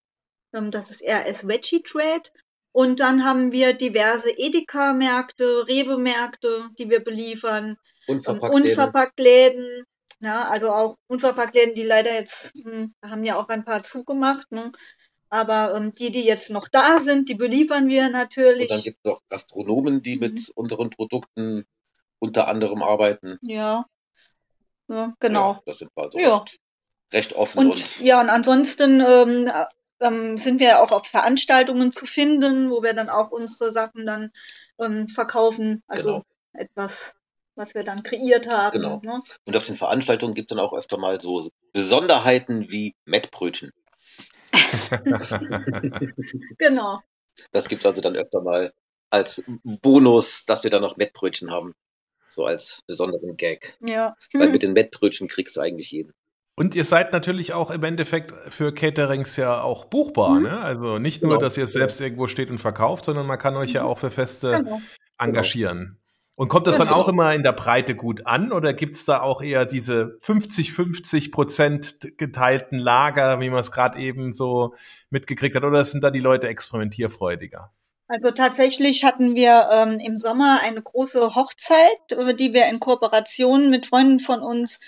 Ähm, 0.56 0.70
das 0.70 0.90
ist 0.90 1.02
RS 1.02 1.46
Veggie 1.46 1.82
Trade. 1.82 2.30
Und 2.72 3.00
dann 3.00 3.24
haben 3.24 3.52
wir 3.52 3.72
diverse 3.72 4.30
Edeka-Märkte, 4.30 5.66
Rewe-Märkte, 5.66 6.68
die 6.78 6.90
wir 6.90 7.02
beliefern. 7.02 7.76
ähm, 8.08 8.16
Unverpackt. 8.16 8.54
Unverpacktläden, 8.54 9.84
ja, 10.20 10.48
also 10.48 10.70
auch 10.72 10.96
Unverpacktläden, 11.08 11.74
die 11.74 11.84
leider 11.84 12.12
jetzt, 12.12 12.34
hm, 12.54 12.94
haben 13.02 13.24
ja 13.24 13.36
auch 13.36 13.48
ein 13.48 13.64
paar 13.64 13.82
zugemacht, 13.82 14.50
ne? 14.52 14.72
Aber 15.28 15.74
ähm, 15.74 15.92
die, 15.92 16.10
die 16.10 16.24
jetzt 16.24 16.50
noch 16.50 16.68
da 16.68 17.00
sind, 17.00 17.28
die 17.28 17.34
beliefern 17.34 17.88
wir 17.88 18.06
Und 18.06 18.12
dann 18.12 18.20
natürlich. 18.20 18.84
gibt 18.84 18.98
es 18.98 19.04
noch 19.04 19.20
Gastronomen, 19.28 20.02
die 20.02 20.14
Mhm. 20.16 20.20
mit 20.20 20.52
unseren 20.54 20.90
Produkten 20.90 21.64
unter 22.18 22.48
anderem 22.48 22.82
arbeiten. 22.82 23.38
Ja, 23.42 23.86
ja 24.88 25.14
genau. 25.18 25.54
Ja, 25.54 25.62
das 25.66 25.78
sind 25.78 25.90
wir 25.96 26.04
also 26.04 26.18
Ja. 26.18 26.36
recht, 26.36 26.58
recht 27.12 27.32
offen 27.34 27.58
Und, 27.60 27.72
und, 27.72 28.00
ja, 28.00 28.20
und 28.20 28.30
ansonsten 28.30 29.00
ähm, 29.00 29.46
äh, 29.46 29.64
ähm, 30.00 30.38
sind 30.38 30.60
wir 30.60 30.82
auch 30.82 30.92
auf 30.92 31.06
Veranstaltungen 31.06 31.92
zu 31.92 32.06
finden, 32.06 32.70
wo 32.70 32.82
wir 32.82 32.94
dann 32.94 33.08
auch 33.08 33.30
unsere 33.30 33.70
Sachen 33.70 34.06
dann 34.06 34.30
ähm, 34.80 35.08
verkaufen. 35.08 35.82
Also 35.86 36.10
Genau. 36.10 36.24
etwas, 36.52 37.16
was 37.54 37.74
wir 37.74 37.84
dann 37.84 38.02
kreiert 38.02 38.52
haben. 38.52 38.80
Genau. 38.80 39.00
Ne? 39.02 39.22
und 39.44 39.56
auf 39.56 39.64
den 39.64 39.76
Veranstaltungen 39.76 40.34
gibt 40.34 40.50
es 40.50 40.56
dann 40.56 40.64
auch 40.64 40.72
öfter 40.72 40.98
mal 40.98 41.20
so 41.20 41.48
Besonderheiten 41.72 42.70
wie 42.70 42.94
Mettbrötchen. 43.04 43.72
Genau. 46.58 47.00
Das 47.52 47.68
gibt 47.68 47.82
es 47.82 47.86
also 47.86 48.00
dann 48.00 48.16
öfter 48.16 48.40
mal 48.40 48.72
als 49.10 49.44
Bonus, 49.62 50.46
dass 50.46 50.64
wir 50.64 50.70
dann 50.70 50.80
noch 50.80 50.96
Mettbrötchen 50.96 51.50
haben. 51.50 51.74
So 52.28 52.46
als 52.46 52.82
besonderen 52.86 53.36
Gag. 53.36 53.76
Ja. 53.86 54.16
Weil 54.32 54.50
mit 54.50 54.62
den 54.62 54.72
Mettbrötchen 54.72 55.28
kriegst 55.28 55.56
du 55.56 55.60
eigentlich 55.60 55.90
jeden. 55.90 56.12
Und 56.58 56.74
ihr 56.74 56.84
seid 56.84 57.12
natürlich 57.12 57.52
auch 57.52 57.70
im 57.70 57.84
Endeffekt 57.84 58.32
für 58.50 58.72
Caterings 58.72 59.36
ja 59.36 59.60
auch 59.60 59.84
buchbar, 59.84 60.30
Mhm. 60.30 60.42
ne? 60.44 60.58
Also 60.60 60.98
nicht 60.98 61.22
nur, 61.22 61.32
Genau. 61.32 61.40
dass 61.42 61.56
ihr 61.58 61.64
es 61.64 61.72
selbst 61.72 62.00
irgendwo 62.00 62.26
steht 62.28 62.50
und 62.50 62.58
verkauft, 62.58 63.04
sondern 63.04 63.26
man 63.26 63.38
kann 63.38 63.56
euch 63.56 63.72
ja 63.72 63.82
Mhm. 63.82 63.88
auch 63.88 63.98
für 63.98 64.10
Feste 64.10 64.52
Genau. 64.52 64.80
engagieren. 65.18 65.98
Und 66.34 66.48
kommt 66.48 66.66
das 66.66 66.76
Ganz 66.78 66.88
dann 66.90 66.98
auch 66.98 67.06
genau. 67.06 67.22
immer 67.22 67.34
in 67.34 67.42
der 67.42 67.52
Breite 67.52 67.94
gut 67.94 68.26
an 68.26 68.52
oder 68.52 68.74
gibt's 68.74 69.04
da 69.06 69.20
auch 69.20 69.42
eher 69.42 69.64
diese 69.66 70.18
50-50 70.20 71.30
Prozent 71.32 72.18
geteilten 72.18 72.78
Lager, 72.78 73.40
wie 73.40 73.48
man 73.50 73.60
es 73.60 73.70
gerade 73.72 73.98
eben 73.98 74.32
so 74.32 74.74
mitgekriegt 75.10 75.56
hat, 75.56 75.64
oder 75.64 75.84
sind 75.84 76.04
da 76.04 76.10
die 76.10 76.20
Leute 76.20 76.48
experimentierfreudiger? 76.48 77.70
Also 78.08 78.30
tatsächlich 78.30 79.04
hatten 79.04 79.34
wir 79.34 79.68
ähm, 79.72 79.98
im 79.98 80.16
Sommer 80.18 80.60
eine 80.62 80.80
große 80.80 81.34
Hochzeit, 81.34 82.12
äh, 82.12 82.34
die 82.34 82.54
wir 82.54 82.66
in 82.68 82.80
Kooperation 82.80 83.68
mit 83.70 83.86
Freunden 83.86 84.20
von 84.20 84.40
uns, 84.40 84.80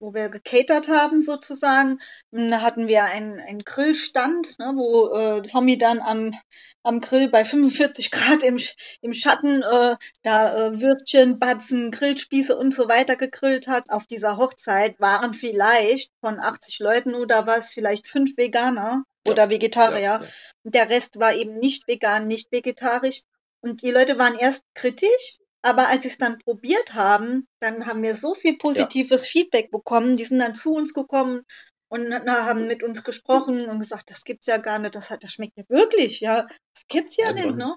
wo 0.00 0.14
wir 0.14 0.28
gecatert 0.30 0.88
haben 0.88 1.20
sozusagen. 1.20 2.00
Und 2.30 2.48
da 2.50 2.62
hatten 2.62 2.88
wir 2.88 3.04
einen, 3.04 3.38
einen 3.38 3.60
Grillstand, 3.60 4.58
ne, 4.58 4.72
wo 4.74 5.14
äh, 5.14 5.42
Tommy 5.42 5.78
dann 5.78 6.00
am, 6.00 6.34
am 6.82 7.00
Grill 7.00 7.28
bei 7.28 7.44
45 7.44 8.10
Grad 8.10 8.42
im, 8.42 8.58
im 9.02 9.12
Schatten 9.12 9.62
äh, 9.62 9.96
da 10.22 10.56
äh, 10.56 10.80
Würstchen, 10.80 11.38
Batzen, 11.38 11.90
Grillspieße 11.90 12.56
und 12.56 12.72
so 12.74 12.88
weiter 12.88 13.16
gegrillt 13.16 13.68
hat. 13.68 13.90
Auf 13.90 14.06
dieser 14.06 14.36
Hochzeit 14.38 14.98
waren 14.98 15.34
vielleicht 15.34 16.10
von 16.20 16.40
80 16.40 16.80
Leuten 16.80 17.14
oder 17.14 17.46
was, 17.46 17.72
vielleicht 17.72 18.06
fünf 18.06 18.36
Veganer 18.36 19.04
Ja. 19.26 19.32
oder 19.32 19.50
Vegetarier. 19.50 20.00
Ja, 20.00 20.22
ja. 20.22 20.28
Und 20.62 20.74
der 20.74 20.90
Rest 20.90 21.20
war 21.20 21.34
eben 21.34 21.58
nicht 21.58 21.86
vegan, 21.88 22.26
nicht 22.26 22.50
vegetarisch. 22.52 23.22
Und 23.62 23.82
die 23.82 23.90
Leute 23.90 24.18
waren 24.18 24.36
erst 24.38 24.62
kritisch, 24.74 25.38
aber 25.62 25.88
als 25.88 26.02
sie 26.02 26.08
es 26.08 26.18
dann 26.18 26.38
probiert 26.38 26.94
haben, 26.94 27.46
dann 27.60 27.86
haben 27.86 28.02
wir 28.02 28.14
so 28.14 28.34
viel 28.34 28.56
positives 28.56 29.26
Feedback 29.26 29.70
bekommen. 29.70 30.16
Die 30.16 30.24
sind 30.24 30.38
dann 30.38 30.54
zu 30.54 30.72
uns 30.74 30.94
gekommen 30.94 31.42
und 31.88 32.12
haben 32.12 32.66
mit 32.66 32.82
uns 32.82 33.04
gesprochen 33.04 33.68
und 33.68 33.80
gesagt, 33.80 34.10
das 34.10 34.24
gibt's 34.24 34.46
ja 34.46 34.56
gar 34.58 34.78
nicht, 34.78 34.94
das 34.94 35.10
hat, 35.10 35.24
das 35.24 35.32
schmeckt 35.32 35.56
ja 35.56 35.64
wirklich, 35.68 36.20
ja, 36.20 36.46
das 36.74 36.84
gibt's 36.88 37.16
ja 37.16 37.28
Ja, 37.28 37.34
nicht, 37.34 37.56
ne? 37.56 37.76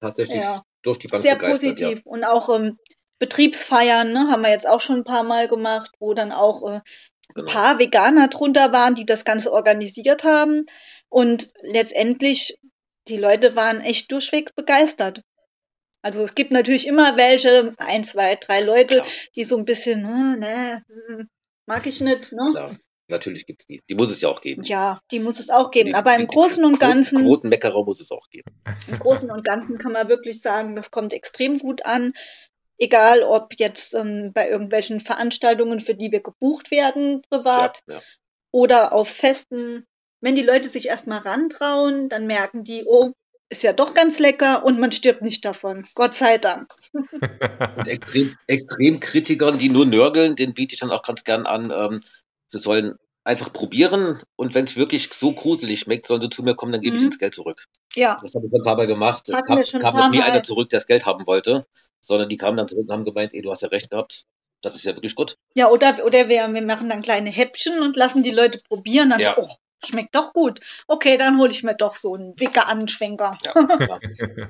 Tatsächlich 0.00 0.42
Ja. 0.42 0.62
durch 0.82 0.98
die 0.98 1.08
Bank 1.08 1.22
Sehr 1.24 1.36
positiv. 1.36 2.02
Und 2.04 2.24
auch 2.24 2.54
ähm, 2.54 2.78
Betriebsfeiern, 3.18 4.12
ne, 4.12 4.28
haben 4.30 4.42
wir 4.42 4.50
jetzt 4.50 4.68
auch 4.68 4.80
schon 4.80 4.98
ein 4.98 5.04
paar 5.04 5.22
Mal 5.22 5.48
gemacht, 5.48 5.90
wo 5.98 6.12
dann 6.14 6.32
auch 6.32 6.62
äh, 6.64 6.74
Ja, 6.74 6.80
ein 6.80 6.82
genau. 7.34 7.52
paar 7.52 7.78
Veganer 7.78 8.28
drunter 8.28 8.72
waren, 8.72 8.94
die 8.94 9.06
das 9.06 9.24
Ganze 9.24 9.52
organisiert 9.52 10.24
haben. 10.24 10.64
Und 11.08 11.48
letztendlich, 11.62 12.58
die 13.08 13.16
Leute 13.16 13.56
waren 13.56 13.80
echt 13.80 14.12
durchweg 14.12 14.54
begeistert. 14.54 15.22
Also 16.06 16.22
es 16.22 16.36
gibt 16.36 16.52
natürlich 16.52 16.86
immer 16.86 17.16
welche, 17.16 17.74
ein, 17.78 18.04
zwei, 18.04 18.36
drei 18.36 18.60
Leute, 18.60 19.00
Klar, 19.00 19.06
die 19.34 19.42
so 19.42 19.56
ein 19.56 19.64
bisschen, 19.64 20.06
hm, 20.06 20.38
ne, 20.38 20.84
hm, 21.08 21.28
mag 21.66 21.84
ich 21.84 22.00
nicht, 22.00 22.30
ne? 22.30 22.50
klar. 22.52 22.76
Natürlich 23.08 23.44
gibt 23.44 23.62
es 23.62 23.66
die. 23.66 23.82
Die 23.90 23.96
muss 23.96 24.10
es 24.10 24.20
ja 24.20 24.28
auch 24.28 24.40
geben. 24.40 24.62
Ja, 24.62 25.00
die 25.10 25.18
muss 25.18 25.40
es 25.40 25.50
auch 25.50 25.72
geben. 25.72 25.88
Die- 25.88 25.94
Aber 25.96 26.12
im 26.14 26.20
die 26.20 26.26
Großen 26.28 26.64
und 26.64 26.78
Ganzen, 26.78 27.22
Quotenmeckerer 27.24 27.84
muss 27.84 28.00
es 28.00 28.12
auch 28.12 28.28
geben. 28.30 28.52
im 28.86 28.98
Großen 29.00 29.28
und 29.32 29.44
Ganzen 29.44 29.78
kann 29.78 29.90
man 29.92 30.08
wirklich 30.08 30.40
sagen, 30.40 30.76
das 30.76 30.92
kommt 30.92 31.12
extrem 31.12 31.58
gut 31.58 31.84
an. 31.86 32.12
Egal, 32.78 33.22
ob 33.24 33.54
jetzt 33.58 33.94
ähm, 33.94 34.30
bei 34.32 34.48
irgendwelchen 34.48 35.00
Veranstaltungen, 35.00 35.80
für 35.80 35.94
die 35.96 36.12
wir 36.12 36.20
gebucht 36.20 36.70
werden, 36.70 37.20
privat, 37.30 37.80
Ja, 37.88 37.94
ja. 37.94 38.00
oder 38.52 38.92
auf 38.92 39.08
Festen. 39.08 39.84
Wenn 40.20 40.36
die 40.36 40.42
Leute 40.42 40.68
sich 40.68 40.86
erstmal 40.86 41.18
rantrauen, 41.18 42.08
dann 42.08 42.26
merken 42.28 42.62
die, 42.62 42.84
oh, 42.86 43.12
ist 43.48 43.62
ja 43.62 43.72
doch 43.72 43.94
ganz 43.94 44.18
lecker 44.18 44.64
und 44.64 44.78
man 44.80 44.92
stirbt 44.92 45.22
nicht 45.22 45.44
davon. 45.44 45.84
Gott 45.94 46.14
sei 46.14 46.38
Dank. 46.38 46.72
Und 47.76 47.86
extrem, 48.48 49.00
Kritikern, 49.00 49.58
die 49.58 49.68
nur 49.68 49.86
nörgeln, 49.86 50.34
den 50.36 50.54
biete 50.54 50.74
ich 50.74 50.80
dann 50.80 50.90
auch 50.90 51.02
ganz 51.02 51.24
gern 51.24 51.46
an. 51.46 51.70
Ähm, 51.74 52.00
sie 52.48 52.58
sollen 52.58 52.96
einfach 53.24 53.52
probieren 53.52 54.22
und 54.36 54.54
wenn 54.54 54.64
es 54.64 54.76
wirklich 54.76 55.10
so 55.12 55.32
gruselig 55.32 55.80
schmeckt, 55.80 56.06
sollen 56.06 56.22
sie 56.22 56.30
zu 56.30 56.42
mir 56.42 56.54
kommen, 56.54 56.72
dann 56.72 56.80
gebe 56.80 56.94
ich 56.94 57.00
Mhm. 57.00 57.06
ihnen 57.06 57.10
das 57.10 57.18
Geld 57.18 57.34
zurück. 57.34 57.64
Ja, 57.94 58.16
Das 58.22 58.34
habe 58.34 58.46
ich 58.46 58.52
ein 58.52 58.62
paar 58.62 58.76
Mal 58.76 58.86
gemacht. 58.86 59.28
Es 59.28 59.42
kam, 59.44 59.62
kam 59.80 59.96
noch 59.96 60.10
nie 60.10 60.22
einer 60.22 60.42
zurück, 60.42 60.68
der 60.68 60.78
das 60.78 60.86
Geld 60.86 61.06
haben 61.06 61.26
wollte, 61.26 61.66
sondern 62.00 62.28
die 62.28 62.36
kamen 62.36 62.56
dann 62.56 62.68
zurück 62.68 62.84
und 62.88 62.92
haben 62.92 63.04
gemeint, 63.04 63.34
ey, 63.34 63.42
du 63.42 63.50
hast 63.50 63.62
ja 63.62 63.68
recht 63.68 63.90
gehabt. 63.90 64.24
Das 64.62 64.74
ist 64.76 64.84
ja 64.84 64.94
wirklich 64.94 65.14
gut. 65.14 65.36
ja, 65.54 65.68
oder, 65.68 66.04
oder 66.04 66.28
wir, 66.28 66.48
wir 66.52 66.62
machen 66.62 66.88
dann 66.88 67.02
kleine 67.02 67.30
Häppchen 67.30 67.80
und 67.82 67.96
lassen 67.96 68.22
die 68.22 68.30
Leute 68.30 68.58
probieren. 68.68 69.10
Dann 69.10 69.20
Ja. 69.20 69.34
so, 69.36 69.42
oh, 69.42 69.54
schmeckt 69.84 70.14
doch 70.14 70.32
gut. 70.32 70.60
Okay, 70.86 71.16
dann 71.16 71.38
hole 71.38 71.50
ich 71.50 71.62
mir 71.62 71.74
doch 71.74 71.94
so 71.94 72.14
einen 72.14 72.38
veganen 72.38 72.88
Schwenker. 72.88 73.36
Ja. 73.44 73.98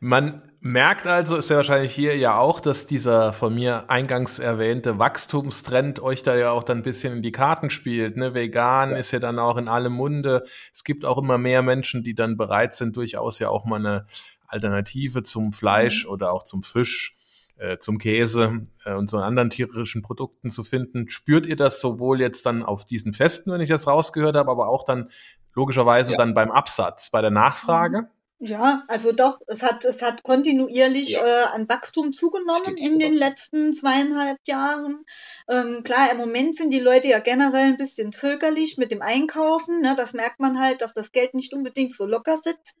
Man 0.00 0.42
merkt 0.60 1.08
also, 1.08 1.36
ist 1.36 1.50
ja 1.50 1.56
wahrscheinlich 1.56 1.92
hier 1.92 2.16
ja 2.16 2.38
auch, 2.38 2.60
dass 2.60 2.86
dieser 2.86 3.32
von 3.32 3.52
mir 3.52 3.90
eingangs 3.90 4.38
erwähnte 4.38 5.00
Wachstumstrend 5.00 5.98
euch 5.98 6.22
da 6.22 6.36
ja 6.36 6.52
auch 6.52 6.62
dann 6.62 6.78
ein 6.78 6.82
bisschen 6.84 7.14
in 7.14 7.22
die 7.22 7.32
Karten 7.32 7.68
spielt. 7.68 8.16
Ne? 8.16 8.32
Vegan 8.32 8.92
Ja. 8.92 8.96
ist 8.96 9.10
ja 9.10 9.18
dann 9.18 9.40
auch 9.40 9.56
in 9.56 9.66
allem 9.66 9.94
Munde. 9.94 10.44
Es 10.72 10.84
gibt 10.84 11.04
auch 11.04 11.18
immer 11.18 11.36
mehr 11.36 11.62
Menschen, 11.62 12.04
die 12.04 12.14
dann 12.14 12.36
bereit 12.36 12.74
sind, 12.74 12.96
durchaus 12.96 13.40
ja 13.40 13.48
auch 13.48 13.64
mal 13.64 13.84
eine 13.84 14.06
Alternative 14.46 15.24
zum 15.24 15.52
Fleisch 15.52 16.06
oder 16.06 16.32
auch 16.32 16.44
zum 16.44 16.62
Fisch, 16.62 17.16
äh, 17.58 17.78
zum 17.78 17.98
Käse 17.98 18.62
äh, 18.84 18.94
und 18.94 19.08
so 19.10 19.18
anderen 19.18 19.50
tierischen 19.50 20.02
Produkten 20.02 20.50
zu 20.50 20.64
finden. 20.64 21.08
Spürt 21.08 21.46
ihr 21.46 21.56
das 21.56 21.80
sowohl 21.80 22.20
jetzt 22.20 22.46
dann 22.46 22.62
auf 22.62 22.84
diesen 22.84 23.12
Festen, 23.12 23.52
wenn 23.52 23.60
ich 23.60 23.68
das 23.70 23.86
rausgehört 23.86 24.36
habe, 24.36 24.50
aber 24.50 24.68
auch 24.68 24.84
dann 24.84 25.10
logischerweise 25.54 26.12
Ja. 26.12 26.18
dann 26.18 26.34
beim 26.34 26.50
Absatz, 26.50 27.10
bei 27.10 27.20
der 27.20 27.30
Nachfrage? 27.30 28.08
Ja, 28.40 28.84
also 28.86 29.10
doch, 29.10 29.40
es 29.48 29.64
hat, 29.64 29.84
es 29.84 30.00
hat 30.00 30.22
kontinuierlich 30.22 31.16
Ja. 31.16 31.26
äh, 31.26 31.44
an 31.46 31.68
Wachstum 31.68 32.12
zugenommen 32.12 32.62
Stetig 32.62 32.86
in 32.86 33.00
den 33.00 33.14
letzten 33.14 33.72
zweieinhalb 33.72 34.38
Jahren. 34.46 35.04
Ähm, 35.48 35.82
klar, 35.82 36.12
im 36.12 36.18
Moment 36.18 36.54
sind 36.54 36.70
die 36.72 36.78
Leute 36.78 37.08
ja 37.08 37.18
generell 37.18 37.64
ein 37.66 37.76
bisschen 37.76 38.12
zögerlich 38.12 38.78
mit 38.78 38.92
dem 38.92 39.02
Einkaufen. 39.02 39.80
Ne? 39.80 39.94
Das 39.96 40.12
merkt 40.12 40.38
man 40.38 40.60
halt, 40.60 40.82
dass 40.82 40.94
das 40.94 41.10
Geld 41.10 41.34
nicht 41.34 41.52
unbedingt 41.52 41.92
so 41.92 42.06
locker 42.06 42.38
sitzt. 42.38 42.76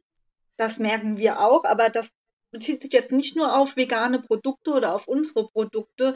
Das 0.56 0.78
merken 0.78 1.18
wir 1.18 1.40
auch, 1.40 1.64
aber 1.64 1.88
das 1.88 2.10
bezieht 2.50 2.82
sich 2.82 2.92
jetzt 2.92 3.12
nicht 3.12 3.36
nur 3.36 3.56
auf 3.56 3.76
vegane 3.76 4.20
Produkte 4.20 4.72
oder 4.72 4.94
auf 4.94 5.08
unsere 5.08 5.48
Produkte, 5.48 6.14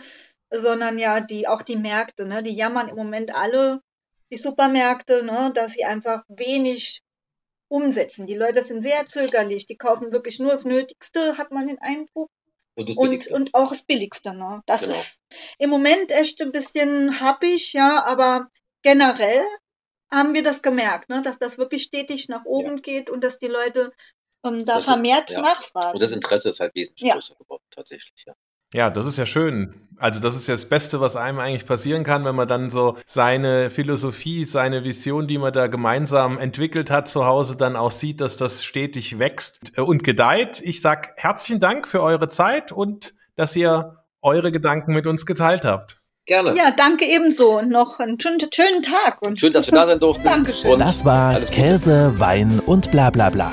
sondern 0.50 0.98
ja 0.98 1.20
die 1.20 1.48
auch 1.48 1.62
die 1.62 1.76
Märkte. 1.76 2.26
Ne? 2.26 2.42
Die 2.42 2.54
jammern 2.54 2.88
im 2.88 2.96
Moment 2.96 3.34
alle, 3.34 3.80
die 4.30 4.36
Supermärkte, 4.36 5.22
ne? 5.22 5.50
dass 5.54 5.72
sie 5.72 5.84
einfach 5.84 6.24
wenig 6.28 7.02
umsetzen. 7.68 8.26
Die 8.26 8.34
Leute 8.34 8.62
sind 8.62 8.82
sehr 8.82 9.06
zögerlich, 9.06 9.66
die 9.66 9.76
kaufen 9.76 10.12
wirklich 10.12 10.38
nur 10.38 10.50
das 10.50 10.64
Nötigste, 10.64 11.38
hat 11.38 11.52
man 11.52 11.66
den 11.66 11.78
Eindruck. 11.78 12.30
Und 12.74 12.88
das 12.88 12.96
Und, 12.96 13.26
und 13.28 13.54
auch 13.54 13.68
das 13.70 13.84
Billigste. 13.84 14.34
Ne? 14.34 14.62
Das 14.66 14.82
Genau. 14.82 14.92
ist 14.92 15.20
im 15.58 15.70
Moment 15.70 16.12
echt 16.12 16.40
ein 16.42 16.52
bisschen 16.52 17.20
happig, 17.20 17.72
ja, 17.72 18.04
aber 18.04 18.48
generell 18.82 19.44
haben 20.10 20.34
wir 20.34 20.42
das 20.42 20.60
gemerkt, 20.62 21.08
ne? 21.08 21.22
dass 21.22 21.38
das 21.38 21.56
wirklich 21.56 21.82
stetig 21.82 22.28
nach 22.28 22.44
oben 22.44 22.82
geht 22.82 23.08
und 23.08 23.24
dass 23.24 23.38
die 23.38 23.48
Leute 23.48 23.92
ähm, 24.44 24.64
da 24.64 24.74
Das 24.74 24.78
ist- 24.78 24.84
vermehrt 24.84 25.30
ja. 25.30 25.40
nachfragen. 25.42 25.92
Und 25.94 26.02
das 26.02 26.10
Interesse 26.12 26.48
ist 26.50 26.60
halt 26.60 26.74
wesentlich 26.74 27.08
Ja. 27.08 27.14
größer 27.14 27.34
geworden, 27.40 27.62
tatsächlich. 27.70 28.24
Ja. 28.26 28.34
Ja, 28.74 28.88
das 28.88 29.04
ist 29.06 29.18
ja 29.18 29.26
schön. 29.26 29.86
Also 29.98 30.18
das 30.18 30.34
ist 30.34 30.48
ja 30.48 30.54
das 30.54 30.64
Beste, 30.66 30.98
was 30.98 31.14
einem 31.14 31.40
eigentlich 31.40 31.66
passieren 31.66 32.04
kann, 32.04 32.24
wenn 32.24 32.34
man 32.34 32.48
dann 32.48 32.70
so 32.70 32.96
seine 33.04 33.68
Philosophie, 33.68 34.46
seine 34.46 34.82
Vision, 34.82 35.28
die 35.28 35.36
man 35.36 35.52
da 35.52 35.66
gemeinsam 35.66 36.38
entwickelt 36.38 36.90
hat 36.90 37.06
zu 37.06 37.26
Hause, 37.26 37.58
dann 37.58 37.76
auch 37.76 37.90
sieht, 37.90 38.22
dass 38.22 38.38
das 38.38 38.64
stetig 38.64 39.18
wächst 39.18 39.78
und 39.78 40.02
gedeiht. 40.04 40.62
Ich 40.64 40.80
sag 40.80 41.12
herzlichen 41.16 41.60
Dank 41.60 41.86
für 41.86 42.02
eure 42.02 42.28
Zeit 42.28 42.72
und 42.72 43.12
dass 43.36 43.54
ihr 43.56 43.98
eure 44.22 44.50
Gedanken 44.52 44.94
mit 44.94 45.06
uns 45.06 45.26
geteilt 45.26 45.64
habt. 45.64 46.00
Gerne. 46.24 46.56
ja, 46.56 46.70
danke 46.74 47.04
ebenso. 47.04 47.58
Und 47.58 47.68
noch 47.68 47.98
einen 47.98 48.18
schönen, 48.18 48.38
schönen 48.54 48.80
Tag. 48.80 49.18
Und 49.26 49.38
Schön, 49.38 49.52
dass 49.52 49.66
wir 49.70 49.74
da 49.78 49.84
sein 49.86 49.98
durften. 50.00 50.24
Dankeschön. 50.24 50.72
Und 50.72 50.78
Das 50.78 51.04
war. 51.04 51.38
Käse, 51.40 52.14
Wein 52.18 52.58
und 52.64 52.90
bla 52.90 53.10
bla 53.10 53.28
bla. 53.28 53.52